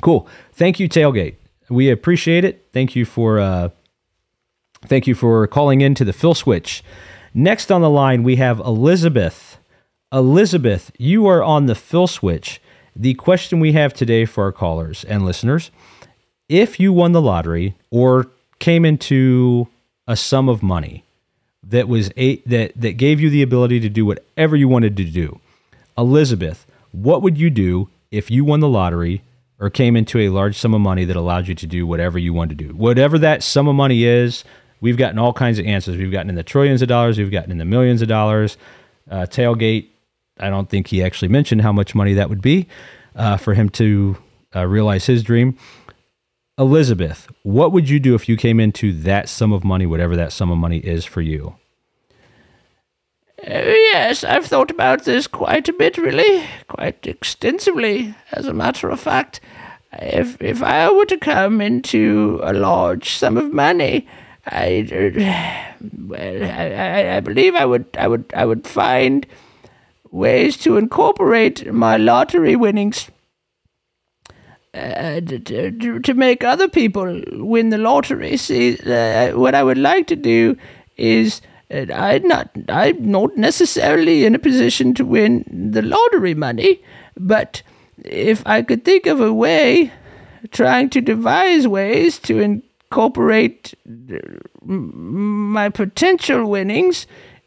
Cool. 0.00 0.26
Thank 0.52 0.80
you, 0.80 0.88
Tailgate. 0.88 1.36
We 1.68 1.90
appreciate 1.90 2.44
it. 2.44 2.66
Thank 2.72 2.96
you 2.96 3.04
for 3.04 3.38
uh, 3.38 3.68
thank 4.84 5.06
you 5.06 5.14
for 5.14 5.46
calling 5.46 5.80
in 5.80 5.94
to 5.94 6.04
the 6.04 6.12
Phil 6.12 6.34
Switch. 6.34 6.82
Next 7.32 7.70
on 7.70 7.82
the 7.82 7.90
line, 7.90 8.24
we 8.24 8.34
have 8.36 8.58
Elizabeth. 8.58 9.58
Elizabeth, 10.12 10.90
you 10.98 11.28
are 11.28 11.42
on 11.42 11.66
the 11.66 11.76
Phil 11.76 12.08
Switch. 12.08 12.60
The 12.96 13.14
question 13.14 13.60
we 13.60 13.72
have 13.72 13.94
today 13.94 14.24
for 14.24 14.42
our 14.42 14.52
callers 14.52 15.04
and 15.04 15.24
listeners 15.24 15.70
if 16.48 16.80
you 16.80 16.92
won 16.92 17.12
the 17.12 17.22
lottery 17.22 17.76
or 17.90 18.28
came 18.58 18.84
into 18.84 19.68
a 20.08 20.16
sum 20.16 20.48
of 20.48 20.62
money 20.62 21.04
that 21.62 21.86
was 21.88 22.10
a, 22.16 22.38
that 22.38 22.72
that 22.74 22.92
gave 22.92 23.20
you 23.20 23.30
the 23.30 23.42
ability 23.42 23.78
to 23.80 23.88
do 23.88 24.04
whatever 24.04 24.56
you 24.56 24.68
wanted 24.68 24.96
to 24.96 25.04
do 25.04 25.40
elizabeth 25.98 26.66
what 26.92 27.22
would 27.22 27.36
you 27.36 27.50
do 27.50 27.90
if 28.10 28.30
you 28.30 28.44
won 28.44 28.60
the 28.60 28.68
lottery 28.68 29.22
or 29.58 29.70
came 29.70 29.96
into 29.96 30.18
a 30.18 30.28
large 30.28 30.56
sum 30.56 30.74
of 30.74 30.80
money 30.80 31.04
that 31.04 31.16
allowed 31.16 31.48
you 31.48 31.54
to 31.54 31.66
do 31.66 31.86
whatever 31.86 32.18
you 32.18 32.32
wanted 32.32 32.58
to 32.58 32.64
do? 32.68 32.74
Whatever 32.74 33.18
that 33.18 33.42
sum 33.42 33.68
of 33.68 33.74
money 33.74 34.04
is 34.04 34.44
we've 34.80 34.96
gotten 34.96 35.18
all 35.18 35.32
kinds 35.32 35.58
of 35.58 35.66
answers. 35.66 35.96
We've 35.96 36.12
gotten 36.12 36.30
in 36.30 36.36
the 36.36 36.42
trillions 36.42 36.82
of 36.82 36.88
dollars. 36.88 37.18
We've 37.18 37.30
gotten 37.30 37.50
in 37.50 37.58
the 37.58 37.64
millions 37.64 38.02
of 38.02 38.08
dollars. 38.08 38.56
Uh, 39.08 39.26
tailgate 39.26 39.86
i 40.38 40.50
don't 40.50 40.68
think 40.68 40.88
he 40.88 41.02
actually 41.02 41.28
mentioned 41.28 41.62
how 41.62 41.72
much 41.72 41.94
money 41.94 42.12
that 42.12 42.28
would 42.28 42.42
be 42.42 42.66
uh, 43.14 43.36
for 43.38 43.54
him 43.54 43.70
to 43.70 44.18
uh, 44.54 44.66
realize 44.66 45.06
his 45.06 45.22
dream. 45.22 45.56
Elizabeth, 46.58 47.28
what 47.42 47.72
would 47.72 47.88
you 47.88 48.00
do 48.00 48.14
if 48.14 48.28
you 48.28 48.36
came 48.36 48.58
into 48.58 48.92
that 48.92 49.28
sum 49.28 49.52
of 49.52 49.64
money, 49.64 49.86
whatever 49.86 50.16
that 50.16 50.32
sum 50.32 50.50
of 50.50 50.58
money 50.58 50.78
is 50.78 51.04
for 51.04 51.20
you? 51.20 51.56
Uh, 53.38 53.60
yes, 53.92 54.24
I've 54.24 54.46
thought 54.46 54.70
about 54.70 55.04
this 55.04 55.26
quite 55.26 55.68
a 55.68 55.72
bit, 55.72 55.98
really, 55.98 56.44
quite 56.68 57.06
extensively. 57.06 58.14
As 58.32 58.46
a 58.46 58.54
matter 58.54 58.88
of 58.88 58.98
fact, 58.98 59.40
if 59.92 60.40
if 60.40 60.62
I 60.62 60.90
were 60.90 61.06
to 61.06 61.18
come 61.18 61.60
into 61.60 62.40
a 62.42 62.52
large 62.52 63.10
sum 63.10 63.36
of 63.36 63.52
money, 63.52 64.06
I 64.46 64.86
well, 65.98 66.44
I, 66.44 67.16
I, 67.16 67.20
believe 67.20 67.54
I 67.54 67.66
would 67.66 67.86
I 67.98 68.08
would 68.08 68.32
I 68.34 68.46
would 68.46 68.66
find 68.66 69.26
ways 70.10 70.56
to 70.58 70.78
incorporate 70.78 71.72
my 71.72 71.96
lottery 71.96 72.56
winnings 72.56 73.10
uh, 74.72 75.20
to, 75.20 76.00
to 76.00 76.14
make 76.14 76.44
other 76.44 76.68
people 76.68 77.22
win 77.32 77.70
the 77.70 77.78
lottery. 77.78 78.36
See, 78.36 78.78
uh, 78.78 79.32
what 79.32 79.54
I 79.54 79.62
would 79.62 79.78
like 79.78 80.06
to 80.08 80.16
do 80.16 80.56
is 80.96 81.40
I'm 81.70 82.28
not 82.28 82.50
I'm 82.68 83.10
not 83.10 83.36
necessarily 83.36 84.24
in 84.24 84.34
a 84.34 84.38
position 84.38 84.94
to 84.94 85.04
win 85.04 85.44
the 85.72 85.82
lottery 85.82 86.34
money, 86.34 86.82
but 87.16 87.62
if 88.04 88.46
I 88.46 88.62
could 88.62 88.84
think 88.84 89.06
of 89.06 89.20
a 89.20 89.32
way, 89.32 89.90
trying 90.52 90.90
to 90.90 91.00
devise 91.00 91.66
ways 91.66 92.18
to 92.20 92.40
incorporate 92.40 93.74
my 94.62 95.68
potential 95.70 96.48
winnings 96.48 97.06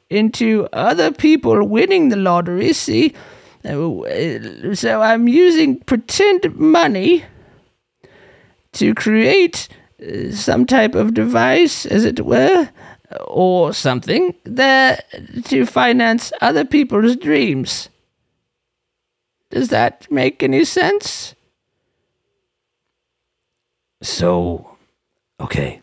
into 0.10 0.68
other 0.74 1.12
people 1.12 1.66
winning 1.68 2.10
the 2.10 2.18
lottery. 2.18 2.74
See 2.74 3.14
so 3.64 5.02
I'm 5.02 5.28
using 5.28 5.80
pretend 5.80 6.56
money 6.56 7.26
to 8.74 8.94
create 8.96 9.68
some 10.32 10.66
type 10.66 10.96
of 10.96 11.14
device, 11.14 11.86
as 11.86 12.06
it 12.06 12.26
were, 12.26 12.70
or 13.28 13.74
something 13.74 14.36
there 14.44 15.02
to 15.46 15.66
finance 15.66 16.32
other 16.42 16.66
people's 16.66 17.16
dreams. 17.16 17.90
Does 19.50 19.70
that 19.70 20.12
make 20.12 20.44
any 20.44 20.64
sense? 20.64 21.34
So, 24.02 24.78
okay. 25.40 25.82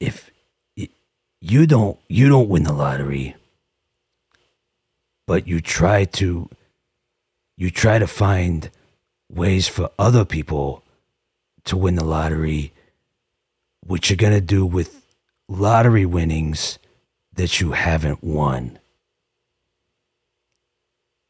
If 0.00 0.30
you 1.40 1.66
don't 1.66 1.98
you 2.08 2.28
don't 2.28 2.48
win 2.48 2.64
the 2.64 2.72
lottery, 2.72 3.36
but 5.26 5.46
you 5.46 5.60
try 5.60 6.04
to 6.04 6.48
you 7.56 7.70
try 7.70 7.98
to 7.98 8.06
find 8.06 8.70
ways 9.30 9.68
for 9.68 9.90
other 9.98 10.24
people 10.24 10.82
to 11.64 11.76
win 11.76 11.94
the 11.96 12.04
lottery, 12.04 12.72
what 13.88 14.08
you're 14.08 14.16
going 14.16 14.32
to 14.34 14.40
do 14.40 14.64
with 14.64 15.04
lottery 15.48 16.06
winnings 16.06 16.78
that 17.32 17.60
you 17.60 17.72
haven't 17.72 18.22
won. 18.22 18.78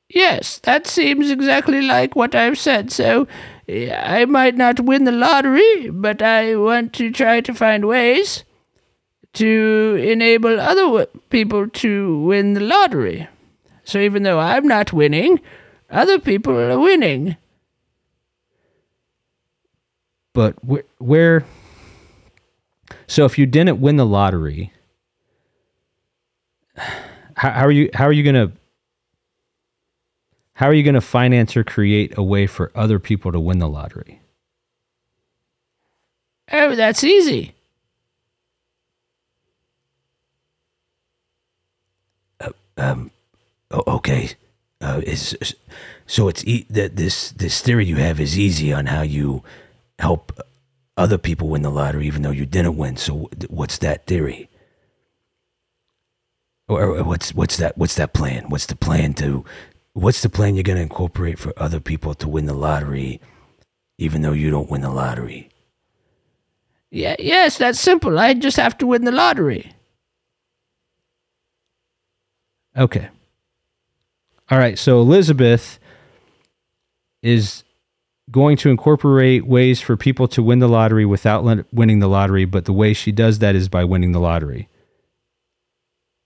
Yes, 0.09 0.59
that 0.61 0.87
seems 0.87 1.31
exactly 1.31 1.83
like 1.83 2.17
what 2.17 2.35
I've 2.35 2.59
said. 2.59 2.91
So 2.91 3.29
I 3.69 4.25
might 4.25 4.57
not 4.57 4.81
win 4.81 5.05
the 5.05 5.13
lottery, 5.13 5.91
but 5.91 6.23
I 6.23 6.57
want 6.57 6.95
to 6.95 7.11
try 7.11 7.41
to 7.43 7.55
find 7.55 7.87
ways 7.87 8.45
to 9.35 9.99
enable 10.03 10.59
other 10.59 10.83
w- 10.83 11.07
people 11.29 11.69
to 11.69 12.21
win 12.23 12.55
the 12.55 12.61
lottery. 12.61 13.29
So 13.85 13.99
even 13.99 14.23
though 14.23 14.39
I'm 14.39 14.67
not 14.67 14.93
winning, 14.93 15.41
other 15.91 16.19
people 16.19 16.59
are 16.59 16.79
winning. 16.79 17.37
But 20.33 20.55
wh- 20.67 21.01
where? 21.01 21.45
So 23.07 23.25
if 23.25 23.39
you 23.39 23.47
didn't 23.47 23.81
win 23.81 23.97
the 23.97 24.07
lottery, 24.07 24.73
how, 26.77 27.51
how 27.51 27.67
are 27.67 27.71
you? 27.71 27.91
How 27.95 28.05
are 28.05 28.13
you 28.13 28.23
gonna? 28.23 28.53
How 30.55 30.67
are 30.67 30.75
you 30.75 30.83
gonna 30.83 31.01
finance 31.01 31.57
or 31.57 31.65
create 31.65 32.17
a 32.17 32.23
way 32.23 32.47
for 32.47 32.73
other 32.75 32.99
people 32.99 33.33
to 33.33 33.41
win 33.41 33.59
the 33.59 33.69
lottery? 33.69 34.21
Oh, 36.51 36.75
that's 36.75 37.05
easy. 37.05 37.55
Um, 42.77 43.11
oh, 43.71 43.83
okay. 43.97 44.31
Uh, 44.81 45.01
is 45.05 45.37
so 46.07 46.29
it's 46.29 46.45
e- 46.45 46.67
that 46.71 46.95
this 46.95 47.33
this 47.33 47.61
theory 47.61 47.85
you 47.85 47.97
have 47.97 48.21
is 48.21 48.39
easy 48.39 48.73
on 48.73 48.87
how 48.87 49.03
you 49.03 49.43
help 49.99 50.39
other 50.99 51.17
people 51.17 51.49
win 51.49 51.63
the 51.63 51.71
lottery, 51.71 52.07
even 52.07 52.23
though 52.23 52.33
you 52.33 52.45
didn't 52.45 52.77
win. 52.77 52.97
So 52.97 53.31
what's 53.49 53.79
that 53.79 54.07
theory? 54.07 54.51
Or, 56.67 57.03
what's 57.03 57.33
what's 57.33 57.57
that 57.57 57.79
what's 57.79 57.95
that 57.95 58.13
plan? 58.13 58.51
What's 58.51 58.67
the 58.67 58.77
plan 58.77 59.15
to 59.15 59.45
what's 59.95 60.21
the 60.21 60.29
plan 60.29 60.55
you're 60.55 60.65
going 60.65 60.77
to 60.77 60.83
incorporate 60.83 61.39
for 61.39 61.55
other 61.57 61.81
people 61.81 62.13
to 62.15 62.29
win 62.29 62.45
the 62.45 62.53
lottery, 62.53 63.21
even 63.97 64.21
though 64.21 64.33
you 64.33 64.51
don't 64.51 64.69
win 64.69 64.83
the 64.83 64.91
lottery? 64.91 65.49
Yeah, 66.91 67.17
yes, 67.19 67.57
that's 67.57 67.81
simple. 67.81 68.19
I 68.19 68.35
just 68.35 68.57
have 68.57 68.77
to 68.79 68.87
win 68.87 69.05
the 69.05 69.13
lottery. 69.13 69.73
Okay. 72.77 73.09
All 74.51 74.59
right. 74.59 74.79
So 74.79 75.01
Elizabeth 75.01 75.79
is 77.23 77.65
going 78.31 78.57
to 78.59 78.71
incorporate 78.71 79.47
ways 79.47 79.81
for 79.81 79.97
people 79.97 80.29
to 80.29 80.43
win 80.43 80.59
the 80.59 80.69
lottery 80.69 81.05
without 81.05 81.45
lin- 81.45 81.65
winning 81.73 81.99
the 82.01 82.09
lottery, 82.09 82.45
but 82.45 82.65
the 82.65 82.73
way 82.73 82.93
she 82.93 83.13
does 83.13 83.39
that 83.39 83.55
is 83.55 83.69
by 83.69 83.85
winning 83.85 84.13
the 84.13 84.21
lottery. 84.21 84.69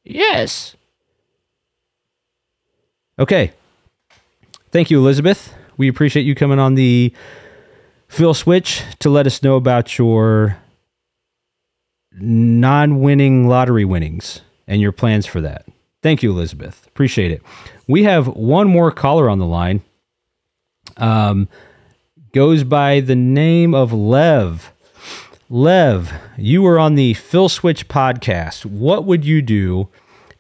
Yes. 0.05 0.75
Okay. 3.19 3.53
Thank 4.71 4.91
you, 4.91 4.99
Elizabeth. 4.99 5.55
We 5.77 5.89
appreciate 5.89 6.25
you 6.25 6.35
coming 6.35 6.59
on 6.59 6.75
the 6.75 7.13
Phil 8.09 8.35
Switch 8.35 8.83
to 8.99 9.09
let 9.11 9.27
us 9.27 9.43
know 9.43 9.57
about 9.57 9.99
your 9.99 10.59
non-winning 12.13 13.49
lottery 13.49 13.85
winnings 13.85 14.41
and 14.67 14.81
your 14.81 14.93
plans 14.93 15.27
for 15.27 15.41
that. 15.41 15.67
Thank 16.03 16.23
you, 16.23 16.31
Elizabeth. 16.31 16.87
Appreciate 16.89 17.31
it. 17.31 17.43
We 17.87 18.03
have 18.03 18.27
one 18.29 18.69
more 18.69 18.91
caller 18.91 19.31
on 19.31 19.39
the 19.39 19.47
line. 19.47 19.83
Um, 20.97 21.49
goes 22.33 22.65
by 22.65 23.01
the 23.01 23.15
name 23.15 23.75
of 23.75 23.93
Lev. 23.93 24.73
Lev, 25.51 26.13
you 26.39 26.63
were 26.63 26.79
on 26.79 26.95
the 26.95 27.13
Phil 27.13 27.51
Switch 27.51 27.89
podcast. 27.89 28.65
What 28.65 29.05
would 29.05 29.23
you 29.23 29.43
do 29.43 29.89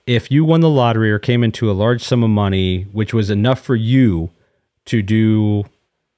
if 0.07 0.31
you 0.31 0.43
won 0.43 0.63
the 0.63 0.71
lottery 0.71 1.13
or 1.13 1.19
came 1.19 1.45
into 1.45 1.71
a 1.71 1.73
large 1.73 2.03
sum 2.03 2.25
of 2.25 2.31
money, 2.31 2.85
which 2.93 3.13
was 3.13 3.29
enough 3.29 3.61
for 3.61 3.77
you 3.77 4.31
to 4.87 5.03
do 5.03 5.65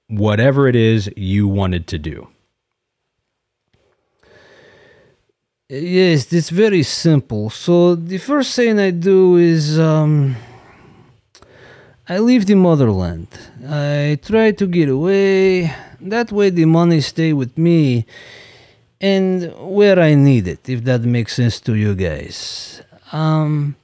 whatever 0.07 0.69
it 0.69 0.77
is 0.77 1.11
you 1.17 1.49
wanted 1.49 1.89
to 1.89 1.99
do? 1.99 2.29
Yes, 5.69 6.33
it's 6.33 6.51
very 6.51 6.85
simple. 6.85 7.51
So 7.51 7.97
the 7.97 8.19
first 8.19 8.55
thing 8.55 8.79
I 8.79 8.93
do 8.93 9.37
is 9.37 9.77
um, 9.81 10.37
I 12.09 12.19
leave 12.19 12.47
the 12.47 12.55
motherland. 12.55 13.29
I 13.67 14.19
try 14.23 14.51
to 14.53 14.67
get 14.67 14.89
away. 14.89 15.75
That 16.01 16.31
way 16.31 16.51
the 16.51 16.67
money 16.67 17.01
stay 17.01 17.33
with 17.33 17.57
me 17.57 18.05
and 19.01 19.53
where 19.59 19.99
I 19.99 20.15
need 20.15 20.47
it, 20.47 20.69
if 20.69 20.85
that 20.85 21.03
makes 21.03 21.35
sense 21.35 21.61
to 21.61 21.75
you 21.75 21.95
guys. 21.95 22.83
Um, 23.13 23.77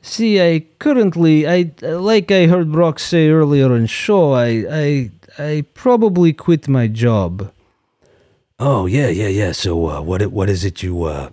see, 0.00 0.40
I 0.40 0.64
currently, 0.78 1.46
I 1.46 1.72
like 1.82 2.30
I 2.30 2.46
heard 2.46 2.72
Brock 2.72 2.98
say 2.98 3.28
earlier 3.28 3.72
on 3.72 3.86
show, 3.86 4.32
I, 4.32 4.64
I, 4.70 5.10
I 5.38 5.64
probably 5.74 6.32
quit 6.32 6.66
my 6.66 6.86
job. 6.86 7.52
Oh 8.58 8.86
yeah, 8.86 9.08
yeah, 9.08 9.28
yeah. 9.28 9.52
So 9.52 9.88
uh, 9.88 10.00
what 10.02 10.26
what 10.26 10.50
is 10.50 10.64
it 10.64 10.82
you 10.82 11.04
uh, 11.04 11.30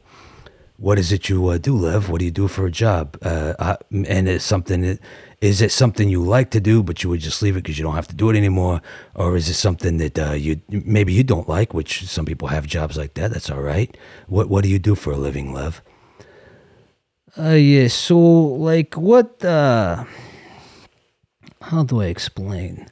what 0.78 0.98
is 0.98 1.12
it 1.12 1.28
you 1.28 1.48
uh, 1.48 1.58
do, 1.58 1.76
Lev? 1.76 2.10
What 2.10 2.20
do 2.20 2.26
you 2.26 2.32
do 2.32 2.48
for 2.48 2.66
a 2.66 2.72
job? 2.72 3.18
Uh, 3.22 3.76
and 3.92 4.30
is 4.30 4.44
something 4.44 4.98
is 5.40 5.62
it 5.62 5.72
something 5.72 6.10
you 6.10 6.22
like 6.24 6.50
to 6.52 6.60
do, 6.60 6.82
but 6.82 7.04
you 7.04 7.10
would 7.10 7.20
just 7.20 7.42
leave 7.42 7.56
it 7.56 7.64
because 7.64 7.78
you 7.78 7.84
don't 7.84 7.96
have 7.96 8.08
to 8.08 8.16
do 8.16 8.30
it 8.30 8.36
anymore, 8.36 8.82
or 9.14 9.36
is 9.36 9.48
it 9.48 9.54
something 9.54 9.98
that 9.98 10.18
uh, 10.18 10.32
you 10.32 10.62
maybe 10.70 11.14
you 11.14 11.24
don't 11.24 11.48
like, 11.48 11.74
which 11.74 12.08
some 12.08 12.26
people 12.26 12.48
have 12.48 12.66
jobs 12.66 12.98
like 12.98 13.14
that. 13.14 13.32
That's 13.32 13.50
all 13.50 13.62
right. 13.62 13.96
What 14.28 14.50
what 14.50 14.64
do 14.64 14.70
you 14.70 14.80
do 14.80 14.96
for 14.96 15.14
a 15.14 15.18
living, 15.18 15.54
Lev? 15.54 15.82
Uh, 17.38 17.52
yeah. 17.52 17.88
so, 17.88 18.18
like, 18.18 18.96
what, 18.96 19.46
uh, 19.46 20.06
how 21.62 21.84
do 21.84 22.02
I 22.02 22.06
explain? 22.06 22.88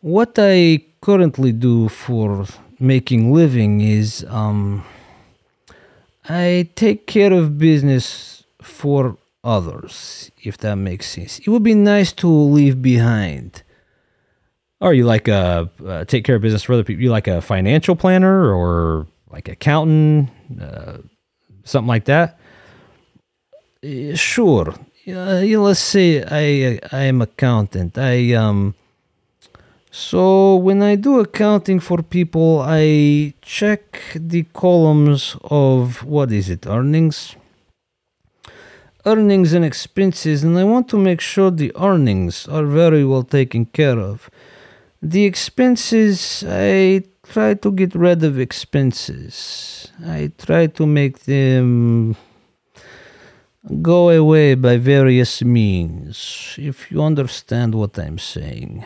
What 0.00 0.38
I 0.38 0.84
currently 1.02 1.52
do 1.52 1.90
for 1.90 2.46
making 2.80 3.34
living 3.34 3.82
is, 3.82 4.24
um, 4.30 4.86
I 6.30 6.70
take 6.76 7.06
care 7.06 7.32
of 7.32 7.58
business 7.58 8.44
for 8.62 9.18
others, 9.48 10.30
if 10.42 10.58
that 10.58 10.76
makes 10.76 11.06
sense. 11.08 11.38
It 11.38 11.48
would 11.48 11.62
be 11.62 11.74
nice 11.74 12.12
to 12.22 12.28
leave 12.28 12.82
behind. 12.82 13.62
Or 14.80 14.92
you 14.94 15.04
like 15.04 15.26
a 15.26 15.70
uh, 15.84 16.04
take 16.04 16.24
care 16.24 16.36
of 16.36 16.42
business 16.42 16.62
for 16.62 16.74
other 16.74 16.84
people? 16.84 17.02
You 17.02 17.10
like 17.10 17.26
a 17.26 17.40
financial 17.40 17.96
planner 17.96 18.54
or 18.54 19.06
like 19.30 19.48
accountant, 19.48 20.30
uh, 20.60 20.98
something 21.64 21.88
like 21.88 22.04
that? 22.04 22.38
Uh, 23.82 24.14
sure. 24.14 24.74
Let's 25.06 25.80
say 25.80 26.22
I 26.22 26.78
I 26.92 27.02
am 27.10 27.22
accountant. 27.22 27.96
I 27.96 28.34
um. 28.34 28.74
So 29.90 30.56
when 30.56 30.82
I 30.82 30.96
do 30.96 31.18
accounting 31.18 31.80
for 31.80 32.02
people, 32.02 32.60
I 32.62 33.32
check 33.40 33.82
the 34.14 34.44
columns 34.52 35.34
of 35.42 36.04
what 36.04 36.30
is 36.30 36.50
it 36.50 36.66
earnings, 36.66 37.34
earnings 39.08 39.52
and 39.54 39.64
expenses, 39.64 40.44
and 40.44 40.58
I 40.58 40.64
want 40.64 40.88
to 40.88 40.98
make 40.98 41.20
sure 41.20 41.50
the 41.50 41.72
earnings 41.76 42.46
are 42.48 42.66
very 42.66 43.04
well 43.04 43.24
taken 43.24 43.64
care 43.66 43.98
of. 43.98 44.30
The 45.00 45.24
expenses, 45.24 46.44
I 46.46 47.04
try 47.22 47.54
to 47.54 47.72
get 47.72 47.94
rid 47.94 48.22
of 48.24 48.38
expenses. 48.38 49.88
I 50.04 50.32
try 50.36 50.66
to 50.78 50.86
make 50.86 51.16
them 51.20 52.16
go 53.82 54.10
away 54.10 54.54
by 54.54 54.76
various 54.76 55.42
means, 55.42 56.54
if 56.58 56.90
you 56.90 57.02
understand 57.02 57.74
what 57.74 57.98
I'm 57.98 58.18
saying. 58.18 58.84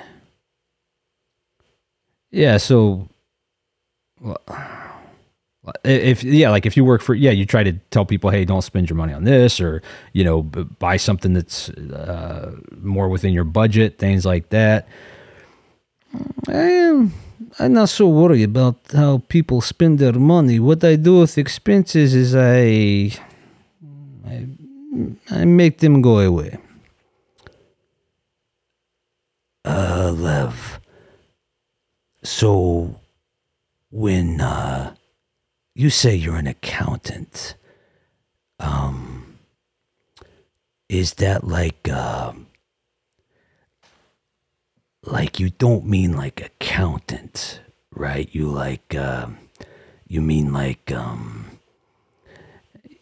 Yeah. 2.31 2.57
So, 2.59 3.09
if 5.85 6.25
yeah, 6.25 6.51
like 6.51 6.67
if 6.67 6.77
you 6.77 6.85
work 6.85 7.03
for 7.03 7.15
yeah, 7.15 7.31
you 7.31 7.47
try 7.47 7.63
to 7.63 7.73
tell 7.91 8.05
people, 8.05 8.31
hey, 8.31 8.45
don't 8.45 8.63
spend 8.63 8.91
your 8.91 8.97
money 8.97 9.13
on 9.13 9.25
this, 9.25 9.61
or 9.61 9.83
you 10.13 10.25
know, 10.25 10.43
b- 10.43 10.65
buy 10.79 10.97
something 10.97 11.35
that's 11.35 11.69
uh, 11.71 12.53
more 12.81 13.09
within 13.09 13.33
your 13.33 13.45
budget, 13.45 13.99
things 13.99 14.25
like 14.27 14.49
that. 14.51 14.89
I 16.49 16.55
am 16.55 17.13
I'm 17.59 17.73
not 17.73 17.89
so 17.89 18.09
worried 18.09 18.43
about 18.45 18.77
how 18.93 19.23
people 19.29 19.61
spend 19.61 19.99
their 19.99 20.13
money. 20.15 20.59
What 20.59 20.83
I 20.85 20.97
do 20.97 21.21
with 21.21 21.39
expenses 21.39 22.15
is 22.15 22.35
I 22.35 23.13
I, 24.27 24.47
I 25.31 25.45
make 25.45 25.79
them 25.79 26.03
go 26.03 26.19
away. 26.19 26.59
Uh, 29.65 30.13
Lev. 30.17 30.81
So, 32.25 33.01
when 33.91 34.41
uh, 34.41 34.95
you 35.75 35.91
say 35.91 36.15
you're 36.15 36.37
an 36.37 36.47
accountant, 36.47 37.55
um, 38.59 39.39
is 40.89 41.15
that 41.15 41.45
like 41.45 41.89
uh, 41.89 42.33
like 45.05 45.41
you 45.41 45.51
don't 45.51 45.87
mean 45.87 46.17
like 46.17 46.41
accountant, 46.41 47.61
right? 47.95 48.29
You 48.33 48.49
like 48.49 48.95
uh, 48.95 49.29
you 50.07 50.21
mean 50.21 50.53
like 50.53 50.93
um. 50.93 51.59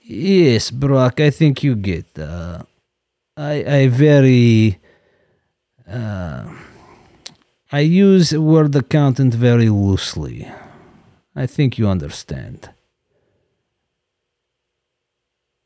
Yes, 0.02 0.70
Brock, 0.72 1.20
I 1.20 1.30
think 1.30 1.62
you 1.62 1.76
get. 1.76 2.18
Uh, 2.18 2.62
I 3.37 3.64
I 3.64 3.88
very. 3.88 4.78
Uh, 5.88 6.52
I 7.72 7.80
use 7.80 8.30
the 8.30 8.40
word 8.40 8.74
accountant 8.74 9.35
very 9.35 9.68
loosely. 9.68 10.48
I 11.40 11.46
think 11.46 11.79
you 11.79 11.88
understand. 11.88 12.68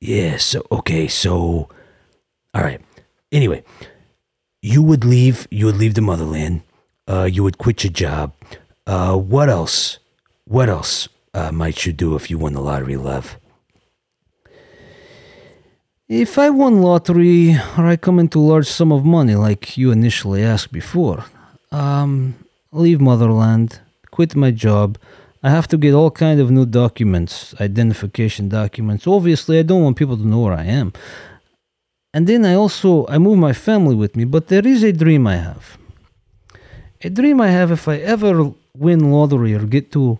Yeah, 0.00 0.36
so 0.36 0.62
okay, 0.70 1.08
so 1.08 1.68
all 2.54 2.62
right. 2.62 2.80
Anyway, 3.32 3.64
you 4.62 4.80
would 4.84 5.04
leave 5.04 5.48
you 5.50 5.66
would 5.66 5.76
leave 5.76 5.94
the 5.94 6.00
motherland. 6.00 6.62
Uh 7.08 7.24
you 7.24 7.42
would 7.42 7.58
quit 7.58 7.82
your 7.82 7.92
job. 7.92 8.34
Uh 8.86 9.16
what 9.16 9.48
else? 9.48 9.98
What 10.44 10.68
else 10.68 11.08
uh, 11.32 11.50
might 11.50 11.84
you 11.84 11.92
do 11.92 12.14
if 12.14 12.30
you 12.30 12.38
won 12.38 12.52
the 12.52 12.60
lottery, 12.60 12.96
love? 12.96 13.36
If 16.06 16.38
I 16.38 16.50
won 16.50 16.82
lottery 16.82 17.56
or 17.76 17.84
I 17.86 17.96
come 17.96 18.20
into 18.20 18.38
large 18.38 18.68
sum 18.68 18.92
of 18.92 19.04
money 19.04 19.34
like 19.34 19.76
you 19.76 19.90
initially 19.90 20.44
asked 20.44 20.70
before, 20.70 21.24
um, 21.72 22.36
leave 22.70 23.00
motherland, 23.00 23.80
quit 24.12 24.36
my 24.36 24.52
job. 24.52 24.98
I 25.44 25.50
have 25.50 25.68
to 25.68 25.76
get 25.76 25.92
all 25.92 26.10
kind 26.10 26.40
of 26.40 26.50
new 26.50 26.64
documents, 26.64 27.54
identification 27.60 28.48
documents. 28.48 29.06
Obviously, 29.06 29.58
I 29.58 29.62
don't 29.62 29.82
want 29.82 29.98
people 29.98 30.16
to 30.16 30.26
know 30.26 30.40
where 30.40 30.54
I 30.54 30.64
am. 30.64 30.94
And 32.14 32.26
then 32.26 32.46
I 32.46 32.54
also 32.54 33.06
I 33.08 33.18
move 33.18 33.38
my 33.38 33.52
family 33.52 33.94
with 33.94 34.16
me, 34.16 34.24
but 34.24 34.48
there 34.48 34.66
is 34.66 34.82
a 34.82 34.92
dream 34.92 35.26
I 35.26 35.36
have. 35.36 35.76
A 37.02 37.10
dream 37.10 37.42
I 37.42 37.48
have 37.48 37.70
if 37.70 37.86
I 37.86 37.96
ever 37.96 38.54
win 38.74 39.12
lottery 39.12 39.52
or 39.54 39.66
get 39.66 39.92
to 39.92 40.18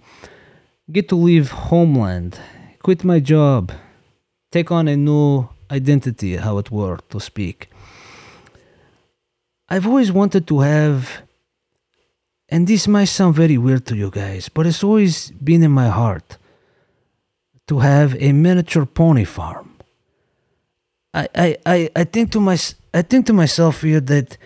get 0.93 1.09
to 1.09 1.17
leave 1.17 1.51
homeland, 1.51 2.39
quit 2.83 3.03
my 3.03 3.19
job, 3.19 3.73
take 4.53 4.71
on 4.71 4.89
a 4.89 4.97
new 4.97 5.49
identity, 5.71 6.37
how 6.37 6.59
it 6.59 6.71
were 6.71 6.99
to 7.09 7.19
speak. 7.19 7.71
I've 9.71 9.87
always 9.87 10.13
wanted 10.13 10.47
to 10.49 10.61
have, 10.61 11.23
and 12.49 12.67
this 12.67 12.87
might 12.87 13.07
sound 13.07 13.35
very 13.35 13.59
weird 13.59 13.87
to 13.87 13.97
you 13.97 14.11
guys, 14.11 14.49
but 14.49 14.67
it's 14.67 14.85
always 14.85 15.31
been 15.33 15.63
in 15.63 15.71
my 15.71 15.89
heart 15.89 16.37
to 17.67 17.79
have 17.79 18.15
a 18.21 18.33
miniature 18.33 18.87
pony 18.87 19.25
farm. 19.25 19.77
I, 21.13 21.29
I, 21.35 21.57
I, 21.65 21.91
I 21.97 22.05
think 22.05 22.33
to 22.33 22.41
my, 22.41 22.59
I 22.93 23.03
think 23.03 23.27
to 23.27 23.33
myself 23.33 23.83
here 23.83 24.01
that 24.01 24.37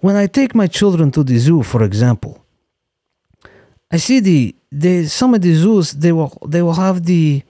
when 0.00 0.16
I 0.16 0.26
take 0.26 0.54
my 0.54 0.66
children 0.66 1.10
to 1.12 1.24
the 1.24 1.38
zoo, 1.38 1.62
for 1.62 1.82
example, 1.82 2.44
I 3.90 3.98
see 3.98 4.20
the, 4.20 4.54
the 4.70 5.06
some 5.06 5.34
of 5.34 5.42
the 5.42 5.54
zoos 5.54 5.92
they 5.92 6.12
will 6.12 6.36
they 6.46 6.62
will 6.62 6.74
have 6.74 7.04
the 7.04 7.42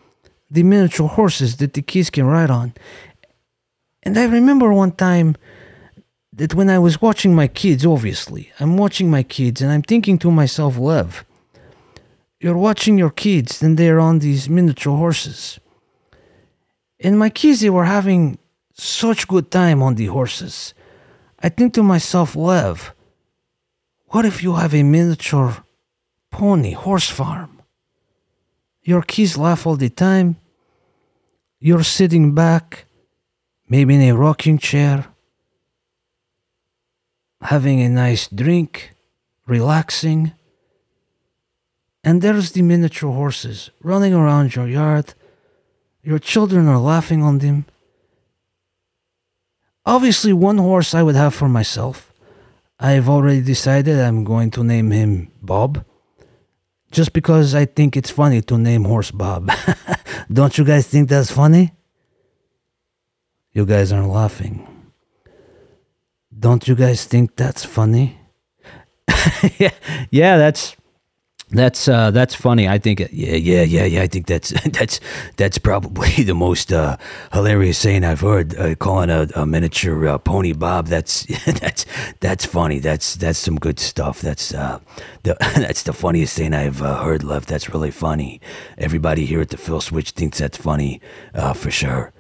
the 0.51 0.63
miniature 0.63 1.09
horses 1.09 1.57
that 1.57 1.73
the 1.73 1.83
kids 1.83 2.11
can 2.11 2.27
ride 2.27 2.51
on. 2.51 2.75
And 4.03 4.19
I 4.19 4.27
remember 4.27 4.73
one 4.73 4.93
time 4.93 5.37
that 6.37 6.55
when 6.55 6.68
I 6.68 6.79
was 6.79 7.01
watching 7.01 7.35
my 7.35 7.47
kids, 7.47 7.87
obviously, 7.87 8.51
I'm 8.59 8.77
watching 8.77 9.11
my 9.11 9.23
kids 9.23 9.62
and 9.62 9.70
I'm 9.70 9.83
thinking 9.83 10.18
to 10.18 10.31
myself, 10.31 10.77
Lev, 10.77 11.25
you're 12.40 12.57
watching 12.57 12.99
your 12.99 13.11
kids 13.11 13.62
and 13.62 13.79
they're 13.79 14.01
on 14.01 14.18
these 14.18 14.49
miniature 14.49 14.97
horses. 14.97 15.61
And 17.01 17.18
my 17.18 17.31
kids, 17.31 17.61
they 17.61 17.70
were 17.70 17.85
having 17.85 18.38
such 18.73 19.29
good 19.29 19.51
time 19.51 19.83
on 19.83 19.94
the 19.94 20.07
horses. 20.07 20.75
I 21.38 21.49
think 21.49 21.75
to 21.75 21.83
myself, 21.83 22.35
Lev, 22.35 22.92
what 24.07 24.25
if 24.25 24.42
you 24.42 24.55
have 24.55 24.75
a 24.75 24.83
miniature 24.83 25.64
pony 26.31 26.73
horse 26.73 27.09
farm? 27.09 27.62
Your 28.83 29.03
kids 29.03 29.38
laugh 29.38 29.66
all 29.66 29.77
the 29.77 29.88
time. 29.88 30.37
You're 31.61 31.85
sitting 31.85 32.35
back, 32.35 32.87
maybe 33.68 33.94
in 33.94 34.03
a 34.03 34.12
rocking 34.12 34.59
chair, 34.59 35.13
having 37.45 37.81
a 37.83 37.89
nice 37.89 38.27
drink, 38.29 38.95
relaxing. 39.47 40.33
And 42.03 42.23
there's 42.23 42.53
the 42.53 42.63
miniature 42.63 43.13
horses 43.13 43.71
running 43.83 44.15
around 44.15 44.55
your 44.55 44.67
yard. 44.67 45.15
Your 46.03 46.19
children 46.19 46.67
are 46.69 46.79
laughing 46.79 47.23
on 47.23 47.39
them. 47.39 47.67
Obviously, 49.87 50.33
one 50.33 50.59
horse 50.59 50.95
I 50.95 51.03
would 51.03 51.15
have 51.15 51.35
for 51.35 51.49
myself. 51.49 52.13
I've 52.81 53.09
already 53.09 53.43
decided 53.43 53.99
I'm 53.99 54.25
going 54.25 54.51
to 54.53 54.65
name 54.65 54.91
him 54.91 55.31
Bob. 55.43 55.85
Just 56.91 57.13
because 57.13 57.55
I 57.55 57.67
think 57.67 57.97
it's 57.97 58.11
funny 58.11 58.41
to 58.43 58.57
name 58.57 58.85
horse 58.85 59.11
Bob. 59.11 59.51
Don't 60.33 60.57
you 60.57 60.65
guys 60.65 60.87
think 60.87 61.09
that's 61.09 61.31
funny? 61.31 61.73
You 63.53 63.67
guys 63.67 63.93
aren't 63.93 64.09
laughing. 64.09 64.74
Don't 66.38 66.66
you 66.66 66.75
guys 66.75 67.05
think 67.05 67.37
that's 67.37 67.64
funny? 67.64 68.18
yeah, 69.59 69.70
yeah, 70.11 70.37
that's 70.37 70.77
that's 71.51 71.87
uh, 71.87 72.11
that's 72.11 72.35
funny. 72.35 72.68
I 72.68 72.79
think. 72.79 73.01
Yeah, 73.01 73.37
yeah, 73.37 73.62
yeah, 73.62 73.85
yeah. 73.85 74.03
I 74.03 74.09
think 74.09 74.27
that's 74.27 74.51
that's 74.73 74.99
that's 75.37 75.59
probably 75.59 76.11
the 76.25 76.35
most 76.35 76.73
uh, 76.73 76.97
hilarious 77.33 77.79
saying 77.79 78.05
I've 78.05 78.20
heard. 78.20 78.57
Uh, 78.57 78.75
calling 78.75 79.11
a, 79.11 79.29
a 79.37 79.47
miniature 79.47 80.09
uh, 80.09 80.18
pony 80.18 80.53
Bob. 80.53 80.88
That's 80.88 81.25
that's 81.44 81.87
that's 82.20 82.44
funny. 82.44 82.81
That's 82.81 83.14
that's 83.14 83.38
some 83.38 83.57
good 83.57 83.79
stuff. 83.79 84.20
That's 84.20 84.53
uh, 84.53 84.81
the 85.23 85.37
that's 85.57 85.85
the 85.85 85.92
funniest 85.92 86.37
thing 86.37 86.53
I've 86.53 86.83
uh, 86.83 87.05
heard. 87.05 87.23
Lev. 87.23 87.47
That's 87.47 87.68
really 87.70 87.92
funny. 87.92 88.40
Everybody 88.77 89.25
here 89.25 89.40
at 89.40 89.51
the 89.51 89.57
Phil 89.57 89.81
Switch 89.81 90.11
thinks 90.11 90.38
that's 90.38 90.57
funny 90.57 91.01
uh, 91.35 91.53
for 91.53 91.70
sure. 91.70 92.12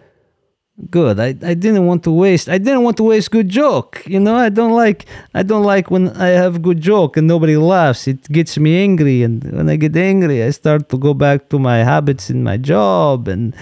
Good. 0.90 1.20
I, 1.20 1.28
I 1.28 1.54
didn't 1.54 1.86
want 1.86 2.02
to 2.02 2.10
waste. 2.10 2.48
I 2.48 2.58
didn't 2.58 2.82
want 2.82 2.96
to 2.96 3.04
waste 3.04 3.30
good 3.30 3.48
joke. 3.48 4.02
You 4.06 4.18
know, 4.18 4.34
I 4.34 4.48
don't 4.48 4.72
like. 4.72 5.06
I 5.32 5.44
don't 5.44 5.62
like 5.62 5.88
when 5.88 6.08
I 6.16 6.28
have 6.28 6.62
good 6.62 6.80
joke 6.80 7.16
and 7.16 7.28
nobody 7.28 7.56
laughs. 7.56 8.08
It 8.08 8.24
gets 8.32 8.58
me 8.58 8.82
angry, 8.82 9.22
and 9.22 9.44
when 9.52 9.68
I 9.68 9.76
get 9.76 9.96
angry, 9.96 10.42
I 10.42 10.50
start 10.50 10.88
to 10.88 10.98
go 10.98 11.14
back 11.14 11.48
to 11.50 11.60
my 11.60 11.78
habits 11.78 12.28
in 12.28 12.42
my 12.42 12.56
job, 12.56 13.28
and 13.28 13.54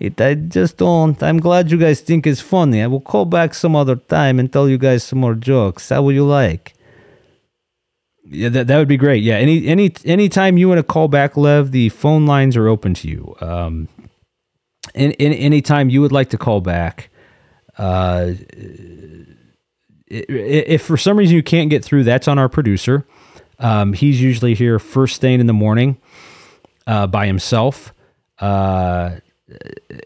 it. 0.00 0.20
I 0.20 0.34
just 0.34 0.78
don't. 0.78 1.22
I'm 1.22 1.38
glad 1.38 1.70
you 1.70 1.78
guys 1.78 2.00
think 2.00 2.26
it's 2.26 2.40
funny. 2.40 2.82
I 2.82 2.88
will 2.88 3.00
call 3.00 3.24
back 3.24 3.54
some 3.54 3.76
other 3.76 3.94
time 3.94 4.40
and 4.40 4.52
tell 4.52 4.68
you 4.68 4.78
guys 4.78 5.04
some 5.04 5.20
more 5.20 5.36
jokes. 5.36 5.90
How 5.90 6.02
would 6.02 6.16
you 6.16 6.26
like? 6.26 6.74
Yeah, 8.24 8.48
that, 8.48 8.66
that 8.66 8.78
would 8.78 8.88
be 8.88 8.96
great. 8.96 9.22
Yeah, 9.22 9.36
any 9.36 9.64
any 9.68 9.92
anytime 10.04 10.58
you 10.58 10.68
want 10.68 10.80
to 10.80 10.82
call 10.82 11.06
back, 11.06 11.36
Lev, 11.36 11.70
the 11.70 11.88
phone 11.90 12.26
lines 12.26 12.56
are 12.56 12.66
open 12.66 12.94
to 12.94 13.08
you. 13.08 13.36
Um, 13.40 13.88
in, 14.94 15.12
in 15.12 15.32
anytime 15.32 15.90
you 15.90 16.00
would 16.00 16.12
like 16.12 16.30
to 16.30 16.38
call 16.38 16.60
back, 16.60 17.10
uh, 17.78 18.32
if 20.08 20.82
for 20.82 20.96
some 20.96 21.16
reason 21.16 21.34
you 21.34 21.42
can't 21.42 21.70
get 21.70 21.84
through, 21.84 22.04
that's 22.04 22.28
on 22.28 22.38
our 22.38 22.48
producer. 22.48 23.06
Um, 23.58 23.92
he's 23.92 24.20
usually 24.20 24.54
here 24.54 24.78
first 24.78 25.20
thing 25.20 25.40
in 25.40 25.46
the 25.46 25.52
morning 25.52 25.98
uh, 26.86 27.06
by 27.06 27.26
himself, 27.26 27.94
uh, 28.40 29.16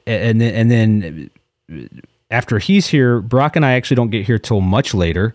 and 0.06 0.40
then 0.40 0.54
and 0.54 0.70
then 0.70 1.30
after 2.30 2.58
he's 2.58 2.88
here, 2.88 3.20
Brock 3.20 3.56
and 3.56 3.64
I 3.64 3.72
actually 3.72 3.96
don't 3.96 4.10
get 4.10 4.26
here 4.26 4.38
till 4.38 4.60
much 4.60 4.94
later, 4.94 5.34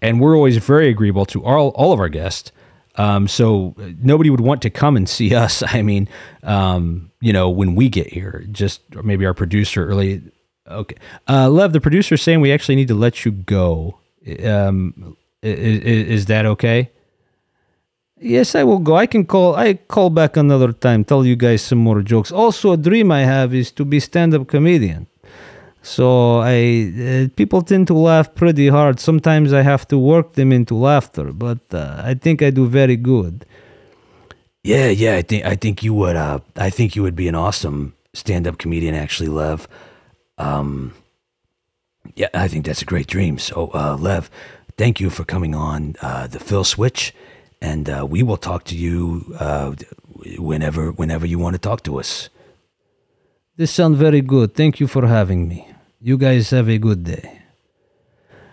and 0.00 0.20
we're 0.20 0.34
always 0.34 0.56
very 0.56 0.88
agreeable 0.88 1.26
to 1.26 1.44
all 1.44 1.68
all 1.70 1.92
of 1.92 2.00
our 2.00 2.08
guests. 2.08 2.52
Um, 2.98 3.28
so 3.28 3.74
nobody 4.02 4.28
would 4.28 4.40
want 4.40 4.60
to 4.62 4.70
come 4.70 4.96
and 4.96 5.08
see 5.08 5.34
us. 5.34 5.62
I 5.66 5.82
mean, 5.82 6.08
um, 6.42 7.10
you 7.20 7.32
know, 7.32 7.48
when 7.48 7.74
we 7.74 7.88
get 7.88 8.08
here, 8.08 8.44
just 8.52 8.80
maybe 9.02 9.24
our 9.24 9.34
producer 9.34 9.86
early. 9.86 10.22
Okay, 10.66 10.96
uh, 11.28 11.48
Lev, 11.48 11.72
the 11.72 11.80
producer 11.80 12.18
saying 12.18 12.42
we 12.42 12.52
actually 12.52 12.76
need 12.76 12.88
to 12.88 12.94
let 12.94 13.24
you 13.24 13.30
go. 13.30 13.98
Um, 14.44 15.16
is, 15.42 15.80
is 16.18 16.26
that 16.26 16.44
okay? 16.44 16.90
Yes, 18.20 18.54
I 18.54 18.64
will 18.64 18.80
go. 18.80 18.96
I 18.96 19.06
can 19.06 19.24
call. 19.24 19.54
I 19.54 19.74
call 19.74 20.10
back 20.10 20.36
another 20.36 20.72
time. 20.72 21.04
Tell 21.04 21.24
you 21.24 21.36
guys 21.36 21.62
some 21.62 21.78
more 21.78 22.02
jokes. 22.02 22.32
Also, 22.32 22.72
a 22.72 22.76
dream 22.76 23.12
I 23.12 23.22
have 23.22 23.54
is 23.54 23.70
to 23.72 23.84
be 23.84 24.00
stand-up 24.00 24.48
comedian. 24.48 25.06
So 25.88 26.40
I 26.40 26.92
uh, 27.00 27.28
people 27.34 27.62
tend 27.62 27.86
to 27.86 27.94
laugh 27.94 28.34
pretty 28.34 28.68
hard. 28.68 29.00
Sometimes 29.00 29.52
I 29.52 29.62
have 29.62 29.88
to 29.88 29.98
work 29.98 30.34
them 30.34 30.52
into 30.52 30.74
laughter, 30.74 31.32
but 31.32 31.60
uh, 31.72 32.02
I 32.04 32.14
think 32.14 32.42
I 32.42 32.50
do 32.50 32.66
very 32.68 32.96
good. 32.96 33.46
Yeah, 34.62 34.88
yeah, 34.88 35.16
I 35.16 35.22
think 35.22 35.46
I 35.46 35.56
think 35.56 35.82
you 35.82 35.94
would. 35.94 36.16
Uh, 36.16 36.40
I 36.56 36.70
think 36.70 36.94
you 36.94 37.02
would 37.02 37.16
be 37.16 37.26
an 37.28 37.34
awesome 37.34 37.94
stand-up 38.12 38.58
comedian, 38.58 38.94
actually, 38.94 39.30
Lev. 39.30 39.66
Um, 40.36 40.92
yeah, 42.14 42.28
I 42.34 42.48
think 42.48 42.66
that's 42.66 42.82
a 42.82 42.84
great 42.84 43.06
dream. 43.06 43.38
So, 43.38 43.70
uh, 43.72 43.96
Lev, 43.98 44.30
thank 44.76 45.00
you 45.00 45.08
for 45.08 45.24
coming 45.24 45.54
on 45.54 45.96
uh, 46.02 46.26
the 46.26 46.38
Phil 46.38 46.64
Switch, 46.64 47.14
and 47.62 47.88
uh, 47.88 48.06
we 48.06 48.22
will 48.22 48.36
talk 48.36 48.64
to 48.64 48.76
you 48.76 49.34
uh, 49.40 49.74
whenever 50.36 50.92
whenever 50.92 51.26
you 51.26 51.38
want 51.38 51.54
to 51.54 51.58
talk 51.58 51.82
to 51.84 51.98
us. 51.98 52.28
This 53.56 53.70
sounds 53.70 53.98
very 53.98 54.20
good. 54.20 54.54
Thank 54.54 54.80
you 54.80 54.86
for 54.86 55.06
having 55.06 55.48
me. 55.48 55.66
You 56.00 56.16
guys 56.16 56.50
have 56.50 56.68
a 56.68 56.78
good 56.78 57.04
day. 57.04 57.42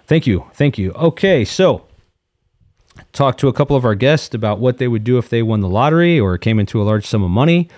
Thank 0.08 0.26
you. 0.28 0.46
Thank 0.54 0.78
you. 0.78 0.92
Okay, 0.94 1.46
so 1.46 1.86
talked 3.14 3.40
to 3.40 3.48
a 3.48 3.54
couple 3.54 3.76
of 3.76 3.86
our 3.86 3.96
guests 3.96 4.34
about 4.34 4.60
what 4.60 4.78
they 4.78 4.88
would 4.88 5.04
do 5.04 5.18
if 5.18 5.30
they 5.30 5.44
won 5.44 5.62
the 5.62 5.70
lottery 5.70 6.20
or 6.20 6.38
came 6.38 6.60
into 6.60 6.82
a 6.82 6.84
large 6.84 7.06
sum 7.06 7.24
of 7.24 7.30
money. 7.30 7.70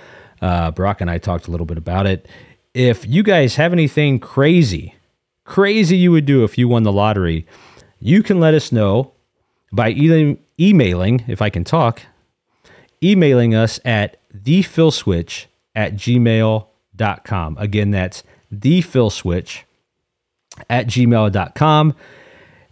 Uh, 0.41 0.71
Brock 0.71 1.01
and 1.01 1.09
I 1.09 1.17
talked 1.17 1.47
a 1.47 1.51
little 1.51 1.65
bit 1.65 1.77
about 1.77 2.05
it. 2.05 2.27
If 2.73 3.05
you 3.07 3.23
guys 3.23 3.55
have 3.55 3.73
anything 3.73 4.19
crazy, 4.19 4.95
crazy 5.43 5.97
you 5.97 6.11
would 6.11 6.25
do 6.25 6.43
if 6.43 6.57
you 6.57 6.67
won 6.67 6.83
the 6.83 6.91
lottery, 6.91 7.45
you 7.99 8.21
can 8.21 8.39
let 8.39 8.53
us 8.53 8.71
know 8.71 9.13
by 9.71 9.89
e- 9.89 10.37
emailing, 10.59 11.25
if 11.27 11.41
I 11.41 11.49
can 11.49 11.63
talk, 11.63 12.03
emailing 13.03 13.55
us 13.55 13.79
at 13.83 14.17
thephilswitch 14.35 15.45
at 15.75 15.95
gmail.com. 15.95 17.57
Again, 17.57 17.91
that's 17.91 18.23
thephilswitch 18.53 19.63
at 20.69 20.87
gmail.com. 20.87 21.95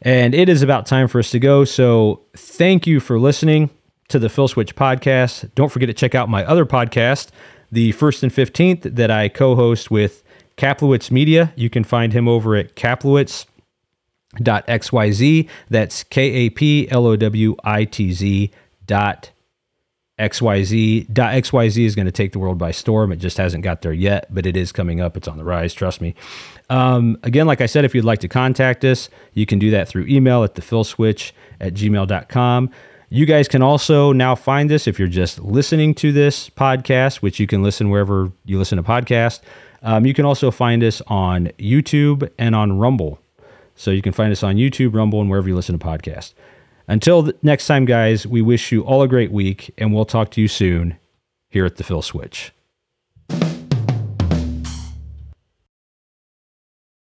And 0.01 0.35
it 0.35 0.49
is 0.49 0.61
about 0.61 0.85
time 0.85 1.07
for 1.07 1.19
us 1.19 1.31
to 1.31 1.39
go. 1.39 1.65
So 1.65 2.21
thank 2.35 2.85
you 2.85 2.99
for 2.99 3.19
listening 3.19 3.69
to 4.09 4.19
the 4.19 4.29
Phil 4.29 4.47
Switch 4.47 4.75
podcast. 4.75 5.49
Don't 5.55 5.71
forget 5.71 5.87
to 5.87 5.93
check 5.93 6.13
out 6.13 6.29
my 6.29 6.45
other 6.45 6.65
podcast, 6.65 7.29
the 7.71 7.91
First 7.93 8.21
and 8.21 8.31
15th, 8.31 8.95
that 8.95 9.09
I 9.09 9.29
co 9.29 9.55
host 9.55 9.89
with 9.89 10.23
Kaplowitz 10.57 11.11
Media. 11.11 11.53
You 11.55 11.69
can 11.69 11.83
find 11.83 12.13
him 12.13 12.27
over 12.27 12.55
at 12.55 12.75
kaplowitz.xyz. 12.75 15.49
That's 15.69 16.03
K 16.03 16.21
A 16.21 16.49
P 16.49 16.87
L 16.91 17.07
O 17.07 17.15
W 17.15 17.55
I 17.63 17.85
T 17.85 18.11
Z 18.11 18.51
dot 18.85 19.31
XYZ. 20.19 21.07
XYZ 21.07 21.85
is 21.85 21.95
going 21.95 22.05
to 22.05 22.11
take 22.11 22.31
the 22.31 22.39
world 22.39 22.57
by 22.57 22.71
storm. 22.71 23.11
It 23.11 23.17
just 23.17 23.37
hasn't 23.37 23.63
got 23.63 23.81
there 23.81 23.93
yet, 23.93 24.33
but 24.33 24.45
it 24.45 24.55
is 24.55 24.71
coming 24.71 25.01
up. 25.01 25.17
It's 25.17 25.27
on 25.27 25.37
the 25.37 25.43
rise, 25.43 25.73
trust 25.73 26.01
me. 26.01 26.15
Um, 26.69 27.17
again, 27.23 27.47
like 27.47 27.61
I 27.61 27.65
said, 27.65 27.85
if 27.85 27.93
you'd 27.93 28.05
like 28.05 28.19
to 28.19 28.27
contact 28.27 28.85
us, 28.85 29.09
you 29.33 29.45
can 29.45 29.59
do 29.59 29.71
that 29.71 29.87
through 29.87 30.05
email 30.07 30.43
at 30.43 30.55
thephilswitch 30.55 31.31
at 31.59 31.73
gmail.com. 31.73 32.69
You 33.09 33.25
guys 33.25 33.47
can 33.47 33.61
also 33.61 34.11
now 34.13 34.35
find 34.35 34.71
us 34.71 34.87
if 34.87 34.97
you're 34.97 35.07
just 35.07 35.39
listening 35.39 35.93
to 35.95 36.11
this 36.11 36.49
podcast, 36.49 37.17
which 37.17 37.39
you 37.39 37.45
can 37.45 37.61
listen 37.61 37.89
wherever 37.89 38.31
you 38.45 38.57
listen 38.57 38.77
to 38.77 38.83
podcasts. 38.83 39.41
Um, 39.83 40.05
you 40.05 40.13
can 40.13 40.25
also 40.25 40.49
find 40.49 40.83
us 40.83 41.01
on 41.07 41.47
YouTube 41.59 42.29
and 42.39 42.55
on 42.55 42.79
Rumble. 42.79 43.19
So 43.75 43.91
you 43.91 44.01
can 44.01 44.13
find 44.13 44.31
us 44.31 44.41
on 44.41 44.55
YouTube, 44.55 44.95
Rumble, 44.95 45.21
and 45.21 45.29
wherever 45.29 45.47
you 45.47 45.55
listen 45.55 45.77
to 45.77 45.85
podcasts. 45.85 46.33
Until 46.87 47.31
next 47.41 47.67
time, 47.67 47.85
guys, 47.85 48.27
we 48.27 48.41
wish 48.41 48.71
you 48.71 48.83
all 48.83 49.01
a 49.01 49.07
great 49.07 49.31
week, 49.31 49.73
and 49.77 49.93
we'll 49.93 50.05
talk 50.05 50.29
to 50.31 50.41
you 50.41 50.47
soon 50.47 50.97
here 51.49 51.65
at 51.65 51.77
the 51.77 51.83
Phil 51.83 52.01
Switch. 52.01 52.51